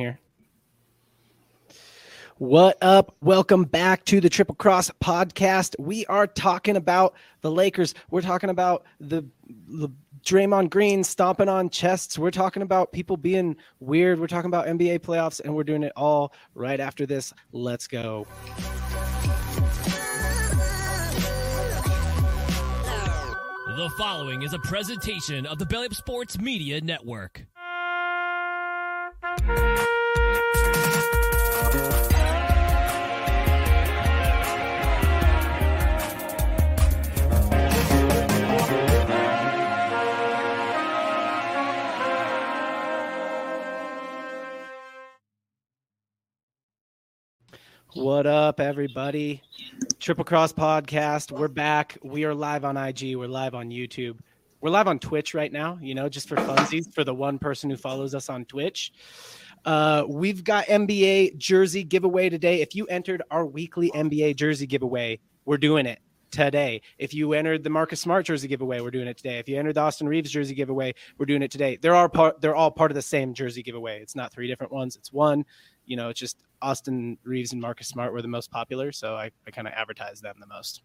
[0.00, 0.18] here.
[2.38, 3.14] What up?
[3.20, 5.76] Welcome back to the Triple Cross podcast.
[5.78, 7.92] We are talking about the Lakers.
[8.10, 9.26] We're talking about the,
[9.68, 9.90] the
[10.24, 12.18] Draymond Green stomping on chests.
[12.18, 14.18] We're talking about people being weird.
[14.18, 17.34] We're talking about NBA playoffs, and we're doing it all right after this.
[17.52, 18.26] Let's go.
[23.76, 27.44] The following is a presentation of the Belly Up Sports Media Network.
[47.94, 49.42] What up, everybody?
[49.98, 51.32] Triple Cross Podcast.
[51.32, 51.98] We're back.
[52.04, 53.16] We are live on IG.
[53.16, 54.20] We're live on YouTube.
[54.60, 57.68] We're live on Twitch right now, you know, just for funsies for the one person
[57.68, 58.92] who follows us on Twitch.
[59.64, 62.60] Uh, we've got NBA jersey giveaway today.
[62.60, 65.98] If you entered our weekly NBA jersey giveaway, we're doing it
[66.30, 66.82] today.
[66.96, 69.38] If you entered the Marcus Smart jersey giveaway, we're doing it today.
[69.38, 71.76] If you entered the Austin Reaves jersey giveaway, we're doing it today.
[71.82, 74.00] They're all part they're all part of the same jersey giveaway.
[74.00, 75.44] It's not three different ones, it's one.
[75.86, 79.30] You know, it's just Austin Reaves and Marcus Smart were the most popular, so I,
[79.46, 80.82] I kind of advertised them the most.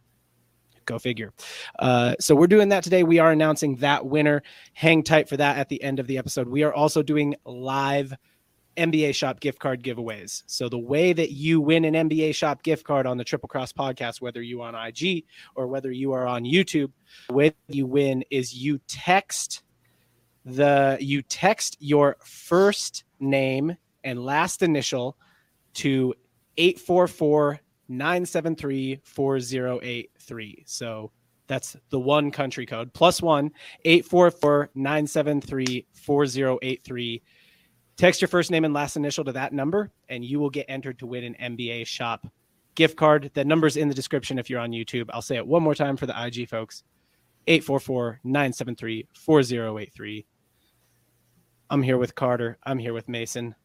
[0.85, 1.33] Go figure.
[1.79, 3.03] Uh, so we're doing that today.
[3.03, 4.43] We are announcing that winner.
[4.73, 6.47] Hang tight for that at the end of the episode.
[6.47, 8.13] We are also doing live
[8.77, 10.43] NBA Shop gift card giveaways.
[10.45, 13.73] So the way that you win an NBA Shop gift card on the Triple Cross
[13.73, 15.23] podcast, whether you on IG
[15.55, 16.91] or whether you are on YouTube,
[17.29, 19.63] the way you win is you text
[20.45, 25.17] the you text your first name and last initial
[25.75, 26.13] to
[26.57, 30.63] 844 973 4083.
[30.65, 31.11] So
[31.47, 33.51] that's the one country code plus one
[33.83, 37.23] 844 973 4083.
[37.97, 40.99] Text your first name and last initial to that number, and you will get entered
[40.99, 42.27] to win an NBA shop
[42.75, 43.31] gift card.
[43.33, 45.09] The number's in the description if you're on YouTube.
[45.13, 46.83] I'll say it one more time for the IG folks
[47.47, 50.25] 844 973 4083.
[51.69, 52.57] I'm here with Carter.
[52.63, 53.55] I'm here with Mason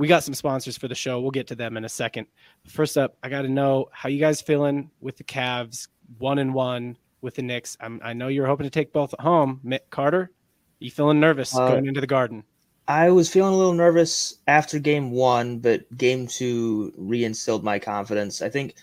[0.00, 1.20] we got some sponsors for the show.
[1.20, 2.26] We'll get to them in a second.
[2.66, 6.54] First up, I got to know how you guys feeling with the Cavs, one and
[6.54, 7.76] one with the Knicks.
[7.82, 9.60] I'm, i know you're hoping to take both at home.
[9.62, 10.30] Mick Carter,
[10.78, 12.44] you feeling nervous uh, going into the Garden?
[12.88, 18.40] I was feeling a little nervous after game one, but game two reinstilled my confidence.
[18.40, 18.76] I think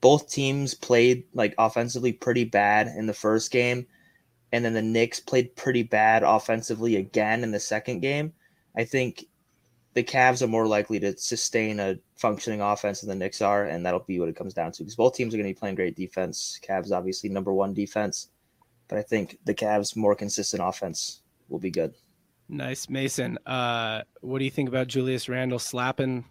[0.00, 3.86] both teams played like offensively pretty bad in the first game,
[4.52, 8.32] and then the Knicks played pretty bad offensively again in the second game.
[8.74, 9.26] I think
[9.94, 13.84] the Cavs are more likely to sustain a functioning offense than the Knicks are, and
[13.84, 15.74] that'll be what it comes down to because both teams are going to be playing
[15.74, 16.58] great defense.
[16.66, 18.28] Cavs obviously number one defense,
[18.88, 21.94] but I think the Cavs more consistent offense will be good.
[22.48, 23.38] Nice, Mason.
[23.46, 26.24] Uh, what do you think about Julius Randle slapping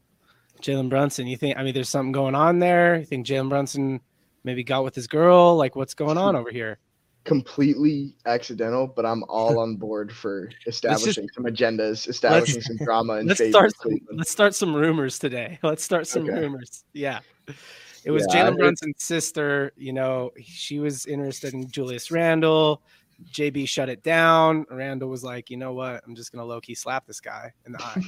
[0.62, 1.28] Jalen Brunson?
[1.28, 1.58] You think?
[1.58, 2.98] I mean, there's something going on there.
[2.98, 4.02] You think Jalen Brunson
[4.44, 5.56] maybe got with his girl?
[5.56, 6.80] Like, what's going on over here?
[7.24, 13.14] Completely accidental, but I'm all on board for establishing just, some agendas, establishing some drama.
[13.14, 13.72] And let's start.
[13.82, 15.60] Some, let's start some rumors today.
[15.64, 16.40] Let's start some okay.
[16.40, 16.84] rumors.
[16.94, 17.20] Yeah,
[18.04, 19.72] it was yeah, Jalen Brunson's sister.
[19.76, 22.82] You know, she was interested in Julius Randle.
[23.32, 24.66] JB shut it down.
[24.72, 26.04] Randle was like, you know what?
[26.08, 28.02] I'm just gonna low key slap this guy in the eye.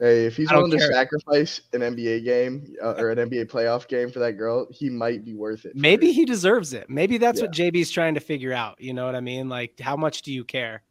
[0.00, 4.10] Hey, if he's willing to sacrifice an NBA game uh, or an NBA playoff game
[4.10, 5.76] for that girl, he might be worth it.
[5.76, 6.88] Maybe he deserves it.
[6.88, 7.46] Maybe that's yeah.
[7.46, 8.80] what JB's trying to figure out.
[8.80, 9.50] You know what I mean?
[9.50, 10.82] Like, how much do you care?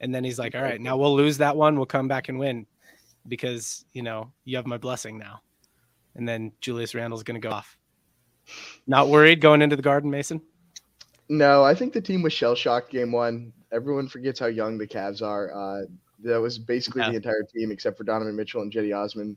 [0.00, 1.76] And then he's like, all right, now we'll lose that one.
[1.76, 2.66] We'll come back and win
[3.28, 5.40] because, you know, you have my blessing now.
[6.16, 7.78] And then Julius Randle's going to go off.
[8.88, 10.42] Not worried going into the garden, Mason?
[11.28, 13.52] No, I think the team was shell shocked game one.
[13.72, 15.54] Everyone forgets how young the Cavs are.
[15.54, 15.84] Uh,
[16.22, 17.10] that was basically yeah.
[17.10, 19.36] the entire team except for Donovan Mitchell and Cedi Osman.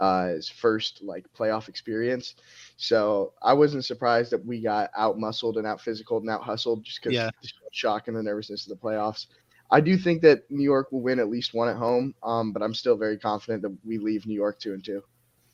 [0.00, 2.34] Uh, his first like playoff experience.
[2.76, 6.82] So I wasn't surprised that we got out muscled and out physical and out hustled
[6.84, 7.30] just because yeah.
[7.70, 9.26] shock and the nervousness of the playoffs.
[9.70, 12.60] I do think that New York will win at least one at home, um, but
[12.60, 15.02] I'm still very confident that we leave New York two and two.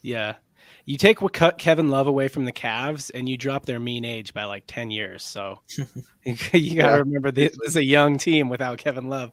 [0.03, 0.37] Yeah,
[0.85, 4.05] you take what cut Kevin Love away from the Cavs and you drop their mean
[4.05, 5.23] age by like 10 years.
[5.23, 5.61] So
[6.25, 6.97] you got to yeah.
[6.97, 9.33] remember this, this, is a young team without Kevin Love.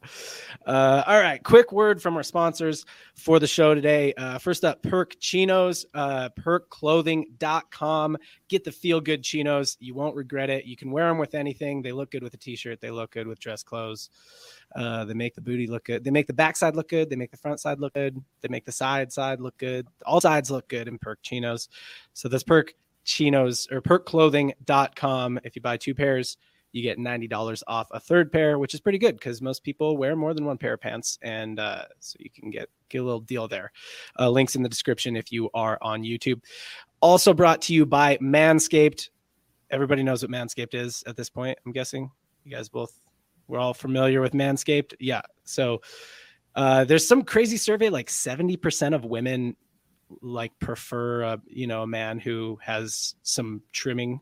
[0.66, 4.14] Uh, all right, quick word from our sponsors for the show today.
[4.14, 8.18] Uh, first up, Perk Chinos, uh, perkclothing.com.
[8.48, 9.76] Get the feel good chinos.
[9.82, 10.64] You won't regret it.
[10.64, 11.82] You can wear them with anything.
[11.82, 14.10] They look good with a t shirt, they look good with dress clothes.
[14.74, 16.06] Uh, they make the booty look good.
[16.06, 17.10] They make the backside look good.
[17.10, 18.22] They make the front side look good.
[18.42, 19.88] They make the side side look good.
[20.06, 21.68] All sides look good in Perk Chinos.
[22.14, 22.74] So this Perk
[23.04, 25.40] Chinos or perkclothing.com.
[25.44, 26.38] If you buy two pairs,
[26.72, 30.16] you get $90 off a third pair, which is pretty good because most people wear
[30.16, 31.18] more than one pair of pants.
[31.22, 33.72] And uh, so you can get, get a little deal there.
[34.20, 36.42] Uh, links in the description if you are on YouTube.
[37.02, 39.10] Also brought to you by Manscaped.
[39.70, 42.12] Everybody knows what Manscaped is at this point, I'm guessing.
[42.44, 43.00] You guys both,
[43.48, 44.94] we're all familiar with Manscaped.
[45.00, 45.22] Yeah.
[45.44, 45.82] So
[46.56, 49.56] uh, there's some crazy survey like 70% of women
[50.22, 54.22] like prefer a, you know, a man who has some trimming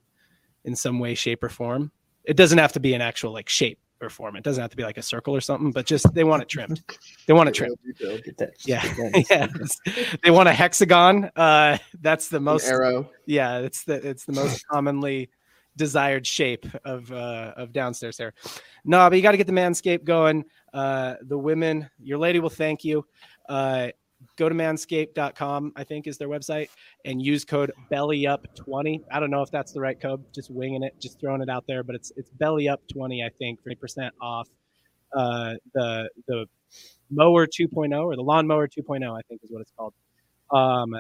[0.63, 1.91] in some way, shape, or form.
[2.27, 4.35] It doesn't have to be an actual like shape or form.
[4.35, 6.49] It doesn't have to be like a circle or something, but just they want it
[6.49, 6.83] trimmed.
[7.27, 7.77] They want it trimmed.
[8.65, 8.83] Yeah,
[9.29, 9.47] yeah.
[10.23, 11.31] they want a hexagon.
[11.35, 13.09] Uh, that's the most An arrow.
[13.25, 15.29] Yeah, it's the it's the most commonly
[15.77, 18.33] desired shape of uh, of downstairs hair.
[18.83, 20.45] No, but you got to get the manscape going.
[20.73, 23.05] Uh, the women, your lady will thank you.
[23.47, 23.89] Uh,
[24.37, 26.69] go to manscaped.com, I think is their website,
[27.05, 29.01] and use code BELLYUP20.
[29.11, 31.65] I don't know if that's the right code, just winging it, just throwing it out
[31.67, 34.47] there, but it's it's BELLYUP20, I think, 30% off
[35.15, 36.45] uh, the the
[37.09, 39.93] mower 2.0 or the lawnmower 2.0, I think is what it's called.
[40.51, 40.93] Um,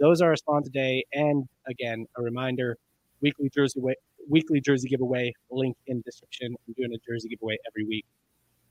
[0.00, 2.78] those are a spawn today, and again, a reminder:
[3.20, 3.80] weekly jersey
[4.28, 5.32] weekly jersey giveaway.
[5.50, 6.54] Link in description.
[6.66, 8.06] I'm doing a jersey giveaway every week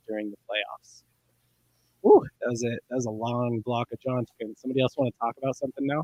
[0.08, 1.04] during the playoffs.
[2.06, 2.80] Ooh, that was it.
[2.90, 4.26] That was a long block of John.
[4.58, 6.04] Somebody else want to talk about something now?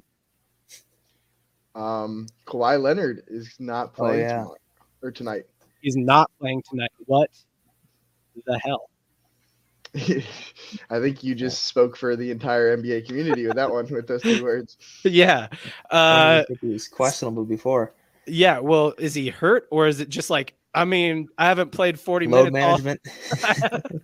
[1.76, 4.38] Um, Kawhi Leonard is not playing yeah.
[4.38, 4.56] tomorrow
[5.04, 5.44] or tonight.
[5.82, 6.92] He's not playing tonight.
[7.06, 7.30] What
[8.46, 8.90] the hell?
[10.90, 14.22] I think you just spoke for the entire NBA community with that one with those
[14.22, 14.78] two words.
[15.04, 15.48] yeah.
[15.92, 17.94] I Uh, he was questionable before.
[18.28, 18.60] yeah.
[18.60, 22.28] Well, is he hurt or is it just like, I mean, I haven't played 40
[22.28, 22.66] Load minutes.
[22.66, 23.02] all- management.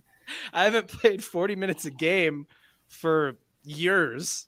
[0.52, 2.46] I haven't played 40 minutes a game
[2.88, 4.46] for years.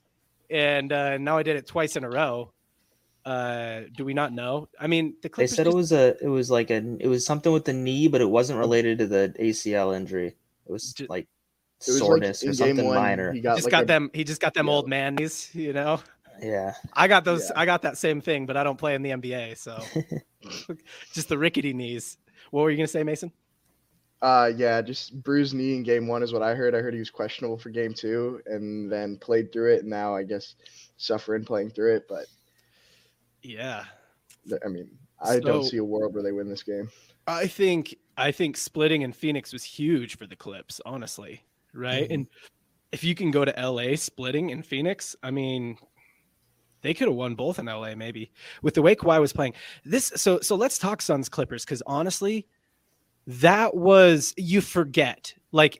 [0.49, 2.51] And uh, now I did it twice in a row.
[3.25, 4.69] Uh, do we not know?
[4.79, 7.25] I mean, the they Clippers said it was a it was like a it was
[7.25, 10.27] something with the knee, but it wasn't related to the ACL injury.
[10.65, 11.27] It was Ju- like
[11.85, 13.33] It was soreness like or something one, minor.
[13.33, 14.11] he got just like got a- them.
[14.13, 14.73] He just got them yeah.
[14.73, 15.99] old man knees, you know.
[16.41, 17.49] Yeah, I got those.
[17.49, 17.59] Yeah.
[17.59, 19.77] I got that same thing, but I don't play in the NBA, so
[21.13, 22.17] just the rickety knees.
[22.51, 23.33] What were you gonna say, Mason?
[24.21, 26.73] Uh, yeah, just bruised knee in game one is what I heard.
[26.73, 29.81] I heard he was questionable for game two, and then played through it.
[29.81, 30.55] And now I guess
[30.97, 32.07] suffering playing through it.
[32.09, 32.25] But
[33.43, 33.85] Yeah,
[34.65, 34.89] I mean,
[35.21, 36.89] I don't see a world where they win this game.
[37.27, 41.43] I think I think splitting in Phoenix was huge for the Clips, honestly.
[41.73, 42.13] Right, Mhm.
[42.13, 42.27] and
[42.91, 45.77] if you can go to LA splitting in Phoenix, I mean,
[46.81, 48.31] they could have won both in LA maybe
[48.63, 49.53] with the way Kawhi was playing.
[49.83, 52.47] This so so let's talk Suns Clippers because honestly,
[53.27, 55.77] that was you forget like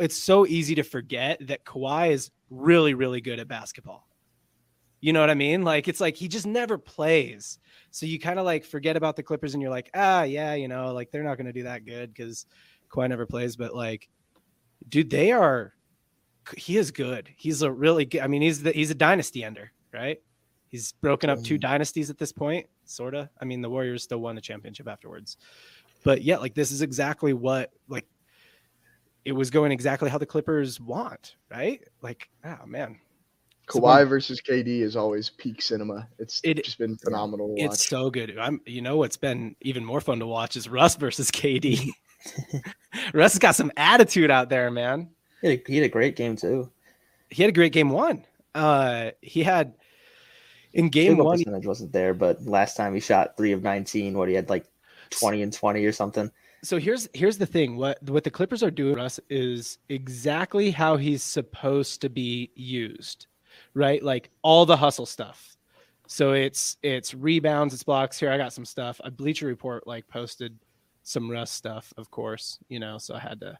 [0.00, 4.06] it's so easy to forget that Kawhi is really really good at basketball.
[5.00, 5.62] You know what I mean?
[5.62, 7.58] Like it's like he just never plays.
[7.90, 10.66] So you kind of like forget about the Clippers and you're like, ah, yeah, you
[10.68, 12.46] know, like they're not going to do that good because
[12.90, 13.54] Kawhi never plays.
[13.56, 14.08] But like,
[14.88, 15.74] dude, they are.
[16.56, 17.28] He is good.
[17.36, 18.22] He's a really good.
[18.22, 20.18] I mean, he's the he's a dynasty ender, right?
[20.68, 21.60] He's broken up two Mhm.
[21.60, 23.30] dynasties at this point, sorta.
[23.40, 25.36] I mean, the Warriors still won a championship afterwards,
[26.04, 28.06] but yeah, like this is exactly what like
[29.24, 31.82] it was going exactly how the Clippers want, right?
[32.02, 32.98] Like, oh man,
[33.66, 36.08] Kawhi Someone- versus KD is always peak cinema.
[36.18, 37.72] It's It- just been phenomenal to watch.
[37.74, 38.38] It's so good.
[38.38, 41.90] I'm you know what's been even more fun to watch is Russ versus KD.
[43.14, 45.10] Russ has got some attitude out there, man.
[45.42, 46.70] he had, a, he had a great game too.
[47.30, 48.24] He had a great game one.
[48.54, 49.74] Uh he had
[50.74, 54.16] in game Field one percentage wasn't there, but last time he shot three of nineteen.
[54.16, 54.66] What he had like
[55.10, 56.30] twenty and twenty or something.
[56.64, 57.76] so here's here's the thing.
[57.76, 63.26] What what the Clippers are doing Russ is exactly how he's supposed to be used.
[63.74, 64.02] Right?
[64.02, 65.56] Like all the hustle stuff.
[66.08, 68.18] So it's it's rebounds, it's blocks.
[68.18, 69.00] Here I got some stuff.
[69.04, 70.58] A Bleacher Report like posted
[71.02, 73.58] some Russ stuff, of course, you know, so I had to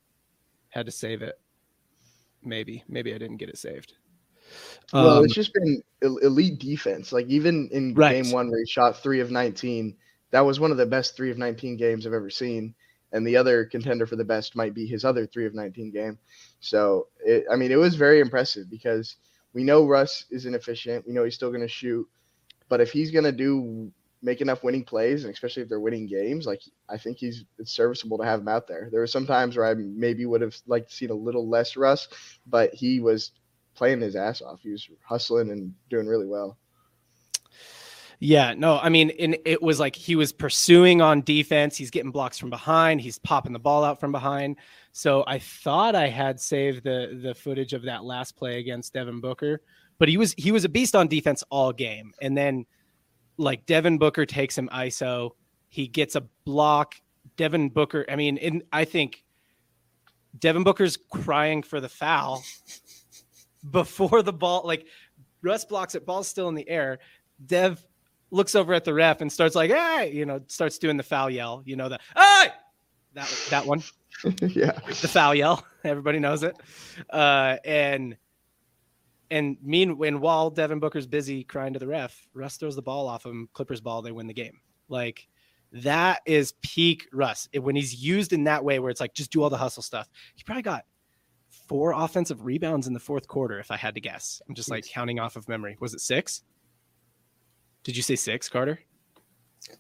[0.70, 1.36] had to save it.
[2.42, 3.94] Maybe, maybe I didn't get it saved.
[4.92, 5.82] well, Um, it's just been
[6.22, 7.12] elite defense.
[7.12, 8.22] Like even in Right.
[8.22, 9.96] game one where he shot three of nineteen,
[10.34, 12.74] that was one of the best three of nineteen games I've ever seen.
[13.12, 16.18] And the other contender for the best might be his other three of nineteen game.
[16.58, 19.14] So it, I mean, it was very impressive because
[19.52, 21.06] we know Russ is inefficient.
[21.06, 22.08] We know he's still going to shoot,
[22.68, 26.08] but if he's going to do make enough winning plays, and especially if they're winning
[26.08, 28.88] games, like I think he's it's serviceable to have him out there.
[28.90, 31.76] There were some times where I maybe would have liked to seen a little less
[31.76, 32.08] Russ,
[32.44, 33.30] but he was
[33.76, 34.58] playing his ass off.
[34.62, 36.58] He was hustling and doing really well.
[38.20, 41.76] Yeah, no, I mean, and it was like he was pursuing on defense.
[41.76, 43.00] He's getting blocks from behind.
[43.00, 44.56] He's popping the ball out from behind.
[44.92, 49.20] So I thought I had saved the the footage of that last play against Devin
[49.20, 49.60] Booker,
[49.98, 52.12] but he was he was a beast on defense all game.
[52.22, 52.66] And then
[53.36, 55.32] like Devin Booker takes him ISO,
[55.68, 56.94] he gets a block
[57.36, 58.04] Devin Booker.
[58.08, 59.24] I mean, and I think
[60.38, 62.44] Devin Booker's crying for the foul
[63.70, 64.62] before the ball.
[64.64, 64.86] Like
[65.42, 67.00] Russ blocks it, ball's still in the air.
[67.44, 67.84] Dev
[68.34, 71.30] looks over at the ref and starts like, "Hey!" You know, starts doing the foul
[71.30, 71.62] yell.
[71.64, 72.48] You know the "Hey!"
[73.14, 73.82] That that one.
[74.40, 74.72] yeah.
[74.72, 75.64] The foul yell.
[75.84, 76.56] Everybody knows it.
[77.10, 78.16] Uh, and
[79.30, 83.08] and mean when while Devin Booker's busy crying to the ref, Russ throws the ball
[83.08, 83.48] off him.
[83.52, 84.02] Clippers ball.
[84.02, 84.60] They win the game.
[84.88, 85.28] Like
[85.72, 87.48] that is peak Russ.
[87.58, 90.08] When he's used in that way, where it's like just do all the hustle stuff.
[90.34, 90.84] He probably got
[91.68, 94.42] four offensive rebounds in the fourth quarter, if I had to guess.
[94.48, 95.76] I'm just like counting off of memory.
[95.80, 96.42] Was it six?
[97.84, 98.80] Did you say six, Carter?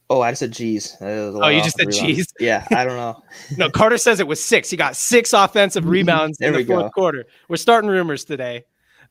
[0.08, 0.96] Oh, I just said G's.
[1.00, 2.26] Oh, you just said G's?
[2.40, 3.22] Yeah, I don't know.
[3.56, 4.70] no, Carter says it was six.
[4.70, 6.90] He got six offensive rebounds in the fourth go.
[6.90, 7.24] quarter.
[7.48, 8.64] We're starting rumors today.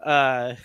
[0.03, 0.55] Uh,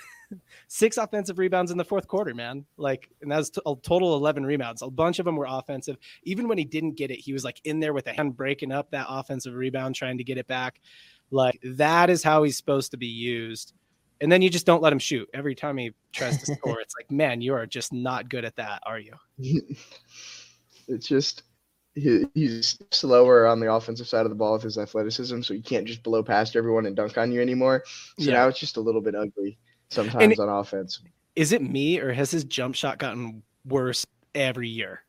[0.68, 2.66] six offensive rebounds in the fourth quarter, man.
[2.76, 4.82] Like, and that's a total 11 rebounds.
[4.82, 5.96] A bunch of them were offensive.
[6.24, 8.72] Even when he didn't get it, he was like in there with a hand breaking
[8.72, 10.80] up that offensive rebound, trying to get it back.
[11.30, 13.72] Like, that is how he's supposed to be used.
[14.20, 15.28] And then you just don't let him shoot.
[15.32, 18.56] Every time he tries to score, it's like, man, you are just not good at
[18.56, 19.14] that, are you?
[20.88, 21.44] it's just
[21.94, 25.62] he, he's slower on the offensive side of the ball with his athleticism, so you
[25.62, 27.84] can't just blow past everyone and dunk on you anymore.
[28.18, 28.34] So yeah.
[28.34, 29.58] now it's just a little bit ugly
[29.90, 31.00] sometimes and on offense.
[31.36, 35.02] Is it me or has his jump shot gotten worse every year?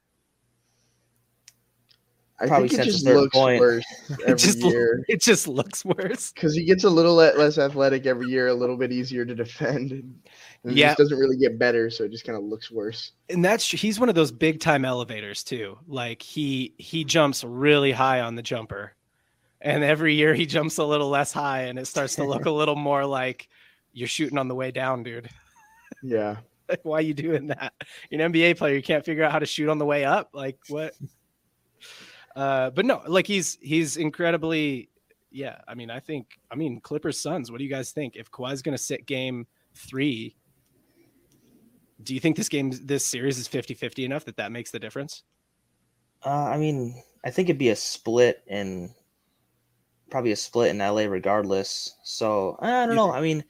[2.41, 3.59] I Probably think it just looks point.
[3.59, 5.03] worse every it just, year.
[5.09, 8.77] It just looks worse because he gets a little less athletic every year, a little
[8.77, 9.91] bit easier to defend.
[9.91, 10.15] And
[10.63, 13.11] yeah, doesn't really get better, so it just kind of looks worse.
[13.29, 15.77] And that's he's one of those big time elevators too.
[15.87, 18.93] Like he he jumps really high on the jumper,
[19.59, 22.51] and every year he jumps a little less high, and it starts to look a
[22.61, 23.49] little more like
[23.91, 25.29] you're shooting on the way down, dude.
[26.01, 26.37] Yeah.
[26.69, 27.73] like, why are you doing that?
[28.09, 28.75] You're an NBA player.
[28.75, 30.29] You can't figure out how to shoot on the way up.
[30.33, 30.93] Like what?
[32.39, 34.89] Uh, but no, like he's he's incredibly.
[35.29, 36.39] Yeah, I mean, I think.
[36.49, 37.51] I mean, Clippers Suns.
[37.51, 38.15] What do you guys think?
[38.15, 40.37] If Kawhi's going to sit Game Three,
[42.01, 45.23] do you think this game, this series is 50-50 enough that that makes the difference?
[46.25, 48.93] Uh, I mean, I think it'd be a split in
[50.09, 51.95] probably a split in LA regardless.
[52.03, 53.11] So I don't know.
[53.11, 53.43] I mean,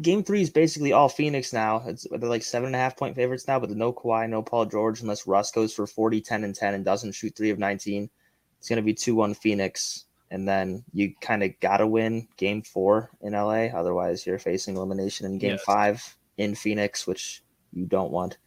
[0.00, 1.82] game three is basically all Phoenix now.
[1.86, 4.66] It's they're like seven and a half point favorites now, but no Kawhi, no Paul
[4.66, 8.10] George, unless Russ goes for 40, 10, and 10 and doesn't shoot three of 19.
[8.58, 10.04] It's going to be 2 1 Phoenix.
[10.30, 13.66] And then you kind of got to win game four in LA.
[13.66, 15.62] Otherwise, you're facing elimination in game yes.
[15.62, 17.42] five in Phoenix, which
[17.72, 18.38] you don't want.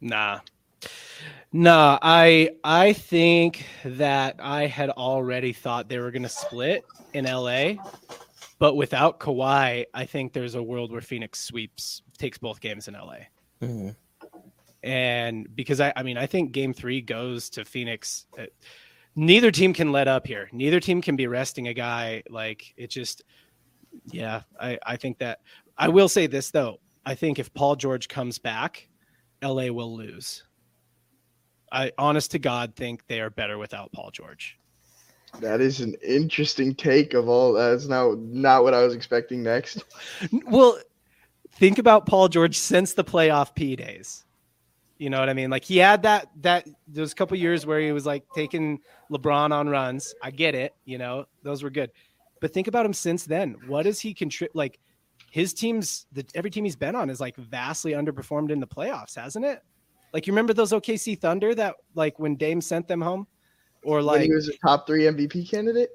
[0.00, 0.40] Nah.
[1.52, 6.84] No, I I think that I had already thought they were going to split
[7.14, 7.74] in LA,
[8.58, 12.94] but without Kawhi, I think there's a world where Phoenix sweeps takes both games in
[12.94, 13.18] LA.
[13.62, 13.90] Mm-hmm.
[14.82, 18.26] And because I I mean I think game 3 goes to Phoenix.
[18.38, 18.46] Uh,
[19.16, 20.48] neither team can let up here.
[20.52, 23.22] Neither team can be resting a guy like it just
[24.06, 25.40] yeah, I I think that
[25.76, 26.80] I will say this though.
[27.04, 28.88] I think if Paul George comes back,
[29.42, 30.44] LA will lose.
[31.70, 34.58] I honest to God think they are better without Paul George.
[35.40, 37.52] That is an interesting take of all.
[37.52, 39.84] That's not not what I was expecting next.
[40.46, 40.78] Well,
[41.52, 44.24] think about Paul George since the playoff P days.
[44.98, 45.50] You know what I mean?
[45.50, 48.80] Like he had that that those couple years where he was like taking
[49.10, 50.14] LeBron on runs.
[50.22, 50.74] I get it.
[50.84, 51.90] You know those were good,
[52.40, 53.56] but think about him since then.
[53.66, 54.56] What does he contribute?
[54.56, 54.80] Like
[55.30, 59.14] his teams, the every team he's been on is like vastly underperformed in the playoffs,
[59.16, 59.62] hasn't it?
[60.12, 63.26] Like you remember those OKC Thunder that like when Dame sent them home,
[63.84, 65.90] or like when he was a top three MVP candidate.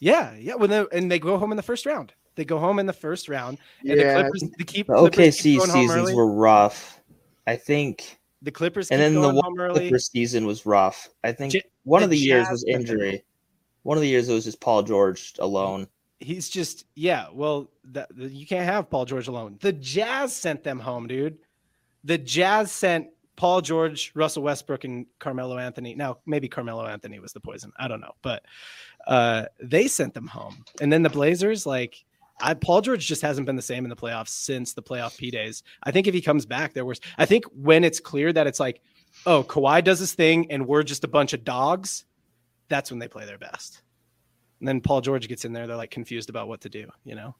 [0.00, 0.54] Yeah, yeah.
[0.54, 2.92] When they and they go home in the first round, they go home in the
[2.92, 3.58] first round.
[3.80, 4.22] And yeah.
[4.22, 7.00] the Clippers, the, keep, the OKC keep seasons were rough.
[7.46, 11.08] I think the Clippers, and then the one Clippers season was rough.
[11.22, 13.24] I think J- one of the Jazz years was injury.
[13.82, 15.88] One of the years it was just Paul George alone.
[16.20, 17.26] He's just yeah.
[17.32, 19.58] Well, that, you can't have Paul George alone.
[19.60, 21.38] The Jazz sent them home, dude.
[22.04, 25.94] The Jazz sent Paul George, Russell Westbrook, and Carmelo Anthony.
[25.94, 27.72] Now, maybe Carmelo Anthony was the poison.
[27.76, 28.44] I don't know, but
[29.06, 30.64] uh, they sent them home.
[30.80, 32.04] And then the Blazers, like,
[32.40, 35.30] I, Paul George just hasn't been the same in the playoffs since the playoff P
[35.30, 35.62] days.
[35.82, 37.00] I think if he comes back, there was.
[37.16, 38.80] I think when it's clear that it's like,
[39.26, 42.04] oh, Kawhi does his thing, and we're just a bunch of dogs.
[42.68, 43.82] That's when they play their best.
[44.58, 45.66] And then Paul George gets in there.
[45.66, 46.88] They're like confused about what to do.
[47.04, 47.34] You know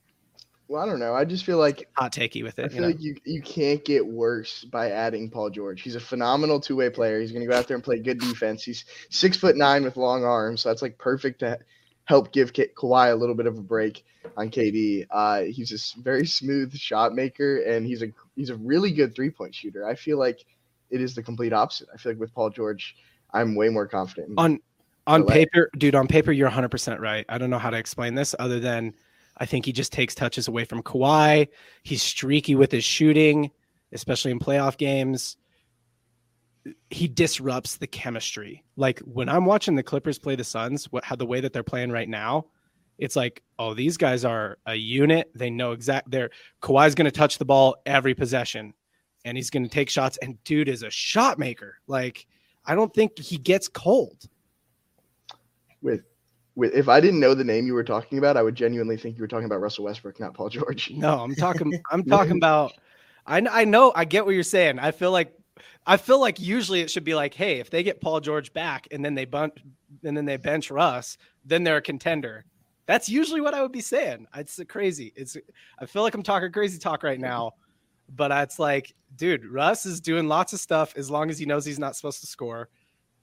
[0.69, 1.15] well, I don't know.
[1.15, 2.67] I just feel like hot takey with it.
[2.67, 2.87] I feel you know?
[2.89, 5.83] like you, you can't get worse by adding Paul George.
[5.83, 7.21] He's a phenomenal two way player.
[7.21, 8.63] He's going to go out there and play good defense.
[8.63, 11.59] He's six foot nine with long arms, so that's like perfect to
[12.07, 14.05] help give Ka- Kawhi a little bit of a break
[14.37, 15.07] on KD.
[15.11, 19.31] Uh, he's a very smooth shot maker, and he's a he's a really good three
[19.31, 19.87] point shooter.
[19.87, 20.45] I feel like
[20.91, 21.89] it is the complete opposite.
[21.93, 22.97] I feel like with Paul George,
[23.33, 24.35] I'm way more confident.
[24.39, 24.61] On
[25.07, 25.27] On LA.
[25.33, 27.27] paper, dude, on paper, you're 100% right.
[27.29, 28.95] I don't know how to explain this other than
[29.37, 31.49] I think he just takes touches away from Kawhi.
[31.83, 33.51] He's streaky with his shooting,
[33.93, 35.37] especially in playoff games.
[36.91, 38.65] He disrupts the chemistry.
[38.77, 41.63] Like when I'm watching the Clippers play the Suns, what how the way that they're
[41.63, 42.47] playing right now,
[42.97, 45.31] it's like, oh, these guys are a unit.
[45.35, 46.11] They know exact.
[46.11, 46.31] They're
[46.63, 48.73] Kawhi's going to touch the ball every possession,
[49.25, 50.17] and he's going to take shots.
[50.23, 51.79] And dude is a shot maker.
[51.87, 52.27] Like
[52.65, 54.25] I don't think he gets cold.
[55.83, 56.01] with
[56.57, 59.23] if I didn't know the name you were talking about, I would genuinely think you
[59.23, 60.91] were talking about Russell Westbrook, not Paul George.
[60.91, 61.73] No, I'm talking.
[61.91, 62.73] I'm talking about.
[63.27, 63.93] I I know.
[63.95, 64.79] I get what you're saying.
[64.79, 65.33] I feel like.
[65.87, 68.89] I feel like usually it should be like, hey, if they get Paul George back
[68.91, 69.55] and then they bunch
[70.03, 72.45] and then they bench Russ, then they're a contender.
[72.87, 74.27] That's usually what I would be saying.
[74.35, 75.13] It's crazy.
[75.17, 75.37] It's.
[75.79, 77.53] I feel like I'm talking crazy talk right now,
[78.15, 81.65] but it's like, dude, Russ is doing lots of stuff as long as he knows
[81.65, 82.69] he's not supposed to score.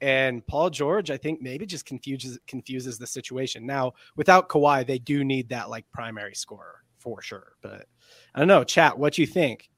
[0.01, 3.65] And Paul George, I think maybe just confuses confuses the situation.
[3.65, 7.53] Now, without Kawhi, they do need that like primary scorer for sure.
[7.61, 7.85] But
[8.33, 9.69] I don't know, chat, what you think?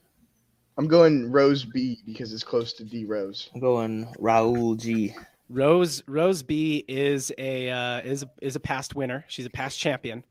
[0.77, 3.51] I'm going Rose B because it's close to D Rose.
[3.55, 5.15] I'm going Raul G.
[5.49, 9.25] Rose Rose B is a uh, is is a past winner.
[9.29, 10.25] She's a past champion.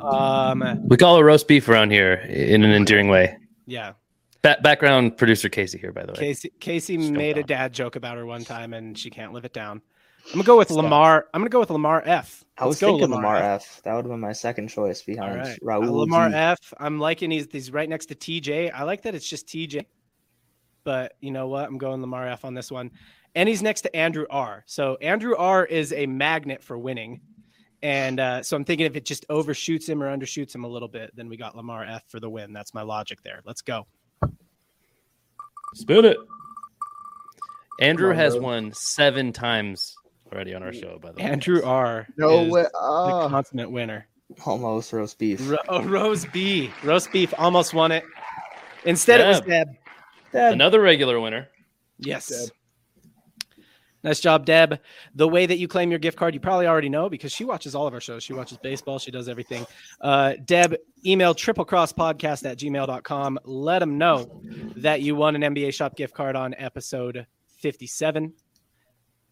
[0.00, 3.36] Um, We call her roast beef around here in an endearing way.
[3.66, 3.92] yeah.
[4.40, 6.18] Ba- background producer Casey here, by the way.
[6.18, 9.44] Casey Casey Just made a dad joke about her one time, and she can't live
[9.44, 9.80] it down.
[10.26, 11.26] I'm gonna go with Lamar.
[11.34, 12.44] I'm gonna go with Lamar F.
[12.56, 13.80] I was Let's go, thinking Lamar, F.
[13.82, 16.34] That would have been my second choice behind right, Uh, Raul Lamar G.
[16.36, 16.58] F.
[16.78, 18.70] I'm liking he's he's right next to TJ.
[18.72, 19.84] I like that it's just TJ.
[20.84, 21.66] But you know what?
[21.66, 22.90] I'm going Lamar F on this one.
[23.34, 24.62] And he's next to Andrew R.
[24.66, 27.20] So Andrew R is a magnet for winning.
[27.82, 30.88] And uh, so I'm thinking if it just overshoots him or undershoots him a little
[30.88, 32.52] bit, then we got Lamar F for the win.
[32.52, 33.40] That's my logic there.
[33.44, 33.86] Let's go.
[35.74, 36.18] Spin it.
[37.80, 38.42] Andrew on, has bro.
[38.42, 39.96] won seven times
[40.32, 41.22] already on our show, by the way.
[41.24, 42.06] Andrew R.
[42.16, 42.62] No is way.
[42.62, 44.06] The Oh, consummate winner.
[44.46, 45.40] Almost roast beef.
[45.48, 46.70] Ro- oh, Rose B.
[46.84, 48.04] Roast beef almost won it.
[48.84, 49.68] Instead, it was Deb.
[50.32, 50.52] Deb.
[50.54, 51.48] Another regular winner.
[51.98, 52.28] Yes.
[52.28, 52.50] Deb.
[54.04, 54.80] Nice job, Deb.
[55.14, 57.74] The way that you claim your gift card, you probably already know because she watches
[57.76, 58.24] all of our shows.
[58.24, 59.64] She watches baseball, she does everything.
[60.00, 60.74] Uh, Deb,
[61.06, 63.38] email triplecrosspodcast at gmail.com.
[63.44, 64.42] Let them know
[64.76, 67.26] that you won an NBA shop gift card on episode
[67.58, 68.32] 57.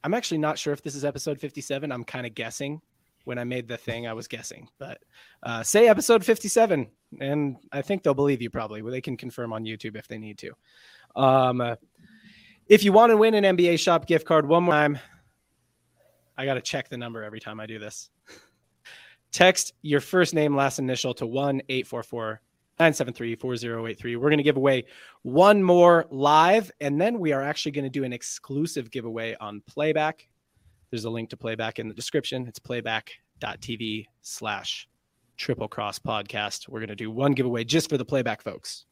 [0.03, 1.91] I'm actually not sure if this is episode 57.
[1.93, 2.81] I'm kind of guessing.
[3.25, 4.97] When I made the thing, I was guessing, but
[5.43, 6.89] uh, say episode 57,
[7.21, 8.81] and I think they'll believe you probably.
[8.81, 10.53] They can confirm on YouTube if they need to.
[11.21, 11.77] Um,
[12.67, 14.99] if you want to win an NBA shop gift card one more time,
[16.39, 18.09] I got to check the number every time I do this.
[19.33, 22.41] Text your first name, last initial to 1 844
[22.81, 24.17] 973 4083.
[24.17, 24.87] We're going to give away
[25.21, 29.63] one more live, and then we are actually going to do an exclusive giveaway on
[29.67, 30.27] playback.
[30.91, 32.47] There's a link to playback in the description.
[32.49, 34.89] It's playback.tv slash
[35.37, 36.71] triple cross podcast.
[36.71, 38.87] We're going to do one giveaway just for the playback folks.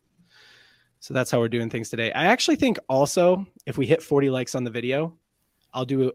[1.01, 2.12] So that's how we're doing things today.
[2.12, 5.16] I actually think also if we hit 40 likes on the video,
[5.72, 6.12] I'll do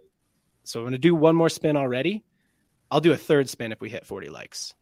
[0.64, 2.24] so I'm going to do one more spin already.
[2.92, 4.76] I'll do a third spin if we hit 40 likes.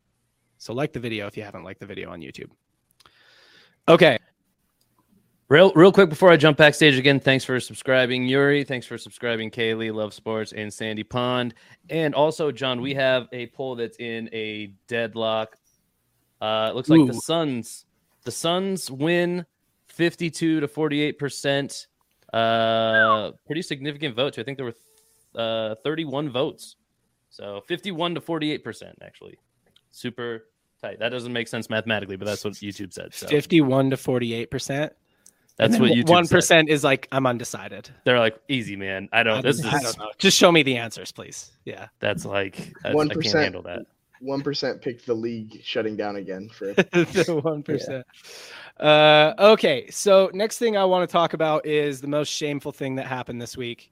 [0.58, 2.50] So like the video if you haven't liked the video on YouTube.
[3.88, 4.18] Okay.
[5.50, 8.64] Real, real quick before I jump backstage again, thanks for subscribing, Yuri.
[8.64, 11.54] Thanks for subscribing, Kaylee, Love Sports, and Sandy Pond.
[11.90, 15.58] And also, John, we have a poll that's in a deadlock.
[16.40, 17.14] Uh, it looks like the.
[17.14, 17.86] Suns,
[18.24, 19.46] the Suns win
[19.90, 21.88] 52 to 48 percent.
[22.32, 24.36] Uh, pretty significant vote.
[24.36, 24.42] too.
[24.42, 24.76] I think there were
[25.36, 26.76] uh 31 votes
[27.30, 29.38] So 51 to 48%, actually.
[29.92, 30.46] Super
[30.82, 31.00] tight.
[31.00, 33.14] That doesn't make sense mathematically, but that's what YouTube said.
[33.14, 33.28] So.
[33.28, 34.92] 51 to 48%.
[35.58, 36.36] That's what YouTube One said.
[36.36, 37.90] percent is like I'm undecided.
[38.04, 39.10] They're like, easy, man.
[39.12, 39.38] I don't.
[39.38, 40.10] I This is I don't know.
[40.18, 41.52] Just show me the answers, please.
[41.66, 41.88] Yeah.
[42.00, 43.22] that's like I, I 1%.
[43.22, 43.82] can't handle that.
[44.22, 48.06] One percent picked the league shutting down again for the one percent.
[48.80, 52.96] Uh, okay, so next thing I want to talk about is the most shameful thing
[52.96, 53.92] that happened this week,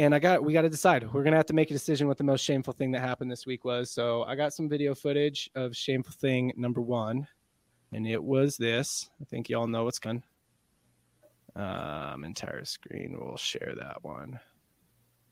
[0.00, 1.12] and I got we got to decide.
[1.12, 3.44] We're gonna have to make a decision what the most shameful thing that happened this
[3.44, 3.90] week was.
[3.90, 7.28] So I got some video footage of shameful thing number one,
[7.92, 9.10] and it was this.
[9.20, 10.22] I think y'all know what's going.
[11.54, 13.18] Um, entire screen.
[13.20, 14.40] We'll share that one.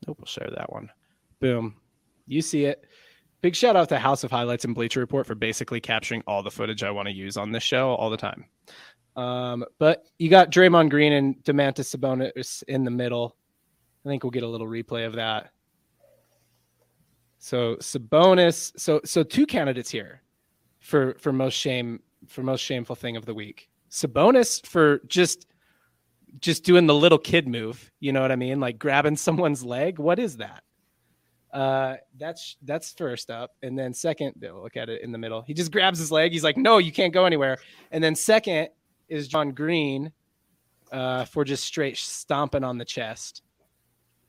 [0.05, 0.91] Nope, we'll share that one.
[1.39, 1.77] Boom.
[2.27, 2.85] You see it.
[3.41, 6.51] Big shout out to House of Highlights and Bleacher Report for basically capturing all the
[6.51, 8.45] footage I want to use on this show all the time.
[9.15, 13.35] Um, but you got Draymond Green and Domantas Sabonis in the middle.
[14.05, 15.51] I think we'll get a little replay of that.
[17.39, 20.21] So Sabonis, so so two candidates here
[20.79, 23.69] for for most shame for most shameful thing of the week.
[23.89, 25.47] Sabonis for just
[26.39, 28.59] just doing the little kid move, you know what I mean?
[28.59, 29.99] Like grabbing someone's leg.
[29.99, 30.63] What is that?
[31.51, 35.41] Uh, that's that's first up, and then second, they'll look at it in the middle.
[35.41, 36.31] He just grabs his leg.
[36.31, 37.57] He's like, "No, you can't go anywhere."
[37.91, 38.69] And then second
[39.07, 40.11] is John Green,
[40.91, 43.41] uh, for just straight stomping on the chest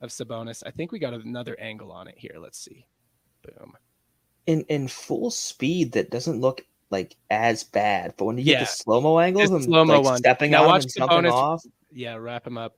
[0.00, 0.62] of Sabonis.
[0.66, 2.36] I think we got another angle on it here.
[2.38, 2.86] Let's see.
[3.42, 3.72] Boom.
[4.46, 8.52] in in full speed that doesn't look like as bad, but when you Yeah.
[8.54, 10.18] get the slow mo angle, and slow-mo like one.
[10.18, 12.76] stepping Now on and jumping off, Yeah, wrap him up.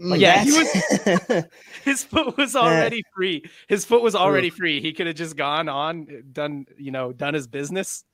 [0.00, 1.44] Mm, Yeah, he was.
[1.84, 3.44] His foot was already free.
[3.68, 4.80] His foot was already free.
[4.80, 8.04] He could have just gone on, done, you know, done his business,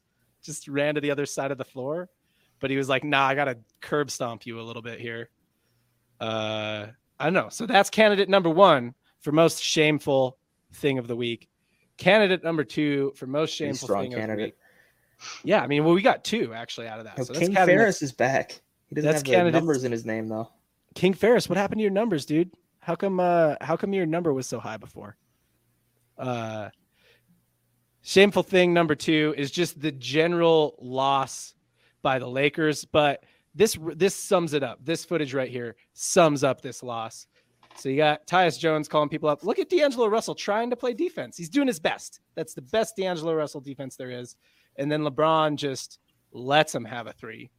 [0.42, 2.10] just ran to the other side of the floor.
[2.60, 5.30] But he was like, nah, I gotta curb stomp you a little bit here.
[6.20, 6.88] Uh
[7.22, 7.48] I don't know.
[7.50, 10.38] So that's candidate number one for most shameful
[10.74, 11.48] thing of the week.
[11.96, 14.44] Candidate number two for most shameful thing of the candidate.
[14.46, 14.54] week.
[15.44, 17.16] Yeah, I mean, well, we got two actually out of that.
[17.16, 18.61] No, So that's King candidate- Ferris is back.
[18.88, 20.50] He doesn't have the candidates- numbers in his name though.
[20.96, 22.50] King Ferris, what happened to your numbers, dude?
[22.80, 25.16] How come uh how come your number was so high before?
[26.18, 26.70] Uh
[28.02, 31.54] shameful thing number 2 is just the general loss
[32.02, 33.22] by the Lakers, but
[33.54, 34.78] this this sums it up.
[34.82, 37.26] This footage right here sums up this loss.
[37.76, 39.44] So you got Tyus Jones calling people up.
[39.44, 41.36] Look at D'Angelo Russell trying to play defense.
[41.36, 42.20] He's doing his best.
[42.34, 44.36] That's the best D'Angelo Russell defense there is.
[44.76, 45.98] And then LeBron just
[46.32, 47.50] lets him have a three.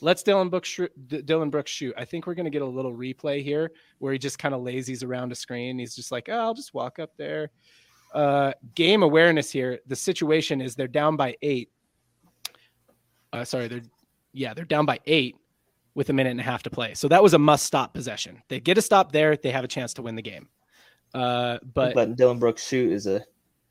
[0.00, 0.92] Let's Dillon Brooks shoot.
[1.26, 1.94] Dillon Brooks shoot.
[1.96, 5.04] I think we're gonna get a little replay here where he just kind of lazies
[5.04, 5.78] around a screen.
[5.78, 7.50] He's just like, oh, I'll just walk up there.
[8.14, 9.80] Uh, game awareness here.
[9.86, 11.70] The situation is they're down by eight.
[13.32, 13.82] Uh, sorry, they're
[14.36, 15.36] yeah, they're down by eight
[15.94, 16.94] with a minute and a half to play.
[16.94, 18.42] So that was a must stop possession.
[18.48, 20.48] They get a stop there, they have a chance to win the game.
[21.14, 23.24] Uh, but letting Dillon Brooks shoot is a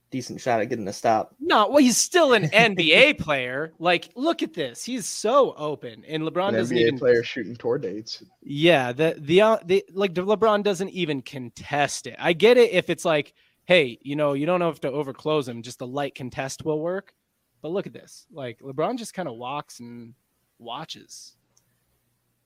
[0.09, 1.35] decent shot at getting a stop.
[1.39, 3.73] no, well, he's still an NBA player.
[3.77, 4.83] Like, look at this.
[4.83, 8.23] He's so open, and LeBron An doesn't NBA even player shooting tour dates.
[8.41, 12.15] Yeah, the the uh, the like LeBron doesn't even contest it.
[12.17, 13.33] I get it if it's like,
[13.65, 16.79] hey, you know, you don't know if to overclose him, just a light contest will
[16.79, 17.13] work.
[17.61, 18.25] But look at this.
[18.31, 20.13] Like LeBron just kind of walks and
[20.59, 21.35] watches.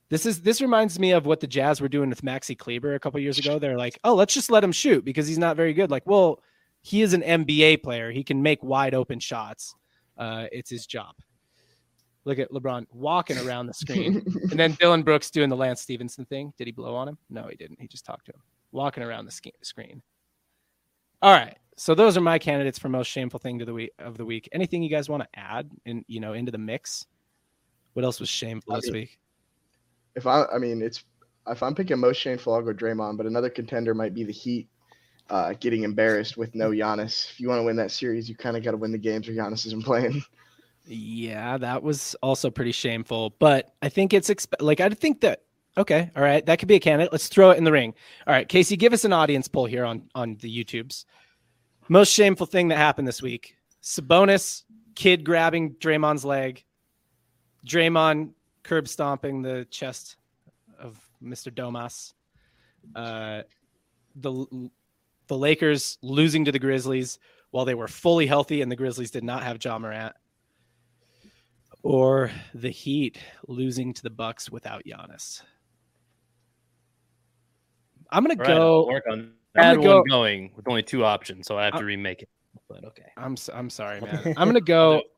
[0.09, 2.99] This is this reminds me of what the Jazz were doing with Maxi Kleber a
[2.99, 3.59] couple years ago.
[3.59, 6.41] They're like, "Oh, let's just let him shoot because he's not very good." Like, well,
[6.81, 8.11] he is an NBA player.
[8.11, 9.75] He can make wide open shots.
[10.17, 11.15] Uh, it's his job.
[12.25, 14.23] Look at LeBron walking around the screen.
[14.49, 16.53] And then Dillon Brooks doing the Lance Stephenson thing.
[16.57, 17.17] Did he blow on him?
[17.29, 17.79] No, he didn't.
[17.79, 18.41] He just talked to him,
[18.71, 20.01] walking around the sk- screen.
[21.21, 21.55] All right.
[21.77, 24.49] So those are my candidates for most shameful thing to the week of the week.
[24.51, 27.05] Anything you guys want to add in, you know, into the mix?
[27.93, 29.19] What else was shameful I this week?
[30.15, 31.03] If I, I mean, it's
[31.47, 33.17] if I'm picking most shameful, I'll go Draymond.
[33.17, 34.67] But another contender might be the Heat,
[35.29, 37.29] uh, getting embarrassed with no Giannis.
[37.31, 39.27] If you want to win that series, you kind of got to win the games
[39.27, 40.23] where Giannis isn't playing.
[40.91, 43.35] Yeah, that was also pretty shameful.
[43.37, 45.43] But I think it's exp- like I think that
[45.77, 47.11] okay, all right, that could be a candidate.
[47.11, 47.93] Let's throw it in the ring.
[48.25, 51.05] All right, Casey, give us an audience poll here on on the YouTubes.
[51.89, 54.63] Most shameful thing that happened this week: Sabonis
[54.95, 56.63] kid grabbing Draymond's leg,
[57.65, 58.31] Draymond
[58.63, 60.17] curb stomping the chest
[60.79, 61.53] of Mr.
[61.53, 62.13] Domas,
[62.95, 63.43] uh,
[64.15, 64.69] the
[65.27, 67.19] the Lakers losing to the Grizzlies
[67.51, 70.13] while they were fully healthy and the Grizzlies did not have Ja Morant
[71.83, 75.41] or the Heat losing to the Bucks without Giannis.
[78.11, 78.87] I'm gonna right, I'll go.
[78.87, 81.79] work on I'm that gonna go- going with only two options, so I have to
[81.79, 82.29] Uh, remake it.
[82.67, 83.11] But okay.
[83.17, 84.33] I'm I'm sorry, man.
[84.37, 85.03] I'm gonna go.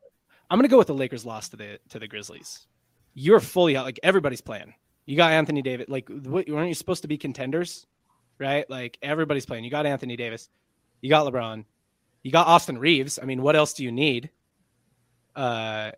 [0.52, 2.66] I'm gonna go with the Lakers loss to the to the Grizzlies.
[3.14, 3.86] You're fully out.
[3.86, 4.74] Like everybody's playing.
[5.06, 5.88] You got Anthony Davis.
[5.88, 7.86] Like what, weren't you supposed to be contenders?
[8.38, 8.68] Right?
[8.68, 9.64] Like everybody's playing.
[9.64, 10.50] You got Anthony Davis.
[11.00, 11.64] You got LeBron.
[12.22, 13.18] You got Austin Reaves.
[13.20, 14.28] I mean, what else do you need?
[15.34, 15.92] Uh,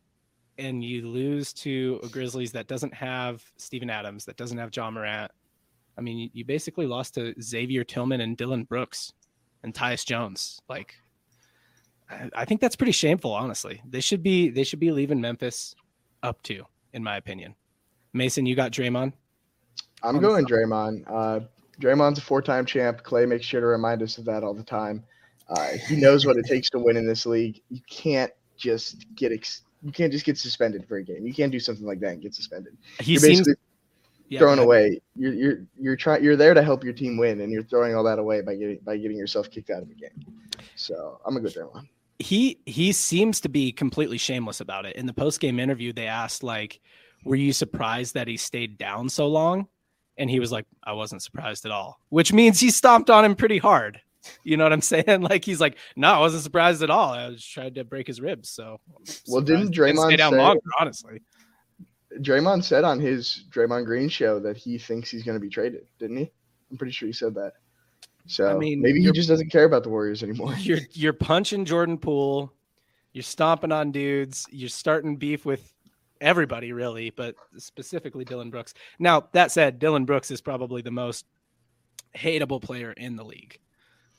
[0.57, 4.88] and you lose to a Grizzlies that doesn't have Steven Adams, that doesn't have Ja
[4.88, 5.33] Morant.
[5.99, 9.14] I mean, you, you basically lost to Xavier Tillman and Dillon Brooks
[9.64, 10.61] and Tyus Jones.
[10.69, 10.95] Like,
[12.11, 13.33] I, I think that's pretty shameful.
[13.33, 15.75] Honestly, they should be they should be leaving Memphis
[16.23, 17.55] up to, in my opinion.
[18.12, 19.12] Mason, you got Draymond.
[20.03, 21.05] I'm going Draymond.
[21.07, 21.40] Uh,
[21.81, 23.03] Draymond's a four-time champ.
[23.03, 25.03] Clay makes sure to remind us of that all the time.
[25.49, 27.61] Uh, he knows what it takes to win in this league.
[27.71, 31.27] You can't just get ex- you can't just get suspended for a game.
[31.27, 32.77] You can't do something like that and get suspended.
[33.01, 33.55] He you're seems basically
[34.29, 35.01] yeah, thrown go away.
[35.17, 36.25] You're you're you're trying.
[36.25, 38.79] You're there to help your team win, and you're throwing all that away by getting
[38.85, 40.11] by getting yourself kicked out of the game.
[40.77, 41.88] So I'm gonna go Draymond.
[42.18, 44.96] He he seems to be completely shameless about it.
[44.96, 46.81] In the post game interview, they asked like,
[47.24, 49.66] "Were you surprised that he stayed down so long?"
[50.16, 53.35] And he was like, "I wasn't surprised at all," which means he stomped on him
[53.35, 54.00] pretty hard.
[54.44, 55.22] You know what I'm saying?
[55.22, 57.11] Like he's like, "No, I wasn't surprised at all.
[57.12, 58.81] I was trying to break his ribs." So,
[59.29, 60.62] Well, didn't Draymond stay down say- longer?
[60.79, 61.20] Honestly,
[62.20, 65.87] Draymond said on his Draymond Green show that he thinks he's going to be traded,
[65.98, 66.31] didn't he?
[66.70, 67.55] I'm pretty sure he said that.
[68.27, 70.55] So I mean, maybe he just doesn't care about the Warriors anymore.
[70.59, 72.53] you're you're punching Jordan Poole,
[73.13, 75.73] you're stomping on dudes, you're starting beef with
[76.21, 78.75] everybody really, but specifically Dillon Brooks.
[78.99, 81.27] Now that said, Dillon Brooks is probably the most
[82.17, 83.59] hateable player in the league.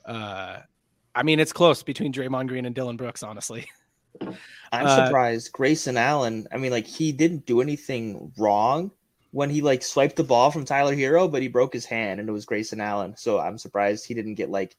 [0.06, 0.60] Uh,
[1.16, 3.66] I mean, it's close between Draymond Green and Dylan Brooks, honestly.
[4.22, 6.48] I'm Uh, surprised Grayson Allen.
[6.52, 8.92] I mean, like he didn't do anything wrong
[9.36, 12.30] when he like swiped the ball from Tyler Herro, but he broke his hand and
[12.30, 13.18] it was Grayson Allen.
[13.18, 14.78] So I'm surprised he didn't get like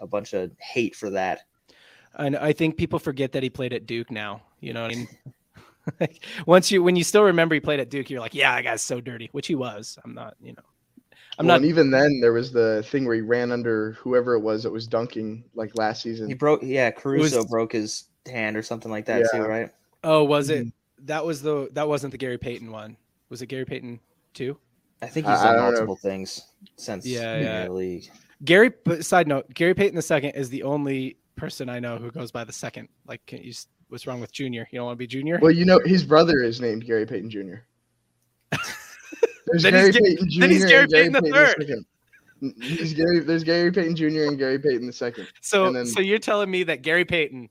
[0.00, 1.40] a bunch of hate for that.
[2.14, 4.44] And I think people forget that he played at Duke now.
[4.60, 5.08] You know what I mean?
[5.98, 8.62] Like, Once you when you still remember he played at Duke, you're like, yeah, that
[8.62, 9.98] guy's so dirty, which he was.
[10.04, 10.62] I'm not, you know.
[11.38, 14.34] I'm well, not and even then, there was the thing where he ran under whoever
[14.34, 16.28] it was that was dunking like last season.
[16.28, 19.70] He broke, yeah, Caruso was- broke his hand or something like that too, right?
[20.04, 20.66] Oh, was it?
[20.66, 21.06] Mm-hmm.
[21.06, 22.96] That was the that wasn't the Gary Payton one.
[23.32, 23.98] Was it Gary Payton
[24.34, 24.58] too?
[25.00, 25.70] I think he's done don't know.
[25.70, 27.68] multiple things since Yeah, being yeah.
[27.68, 28.10] league.
[28.44, 28.70] Gary.
[28.84, 32.30] But side note, Gary Payton the second is the only person I know who goes
[32.30, 32.88] by the second.
[33.08, 33.54] Like, can you,
[33.88, 34.68] what's wrong with Junior?
[34.70, 35.38] You don't want to be Junior?
[35.40, 37.38] Well, you know, his brother is named Gary Payton Jr.
[39.46, 40.40] There's Then Gary he's Payton Jr.
[40.40, 41.56] then he's Gary and Gary Payton the Payton third.
[41.58, 41.86] second.
[42.62, 43.20] He's Gary.
[43.20, 44.04] There's Gary Payton Jr.
[44.28, 45.26] and Gary Payton the second.
[45.40, 47.48] so, then- so you're telling me that Gary Payton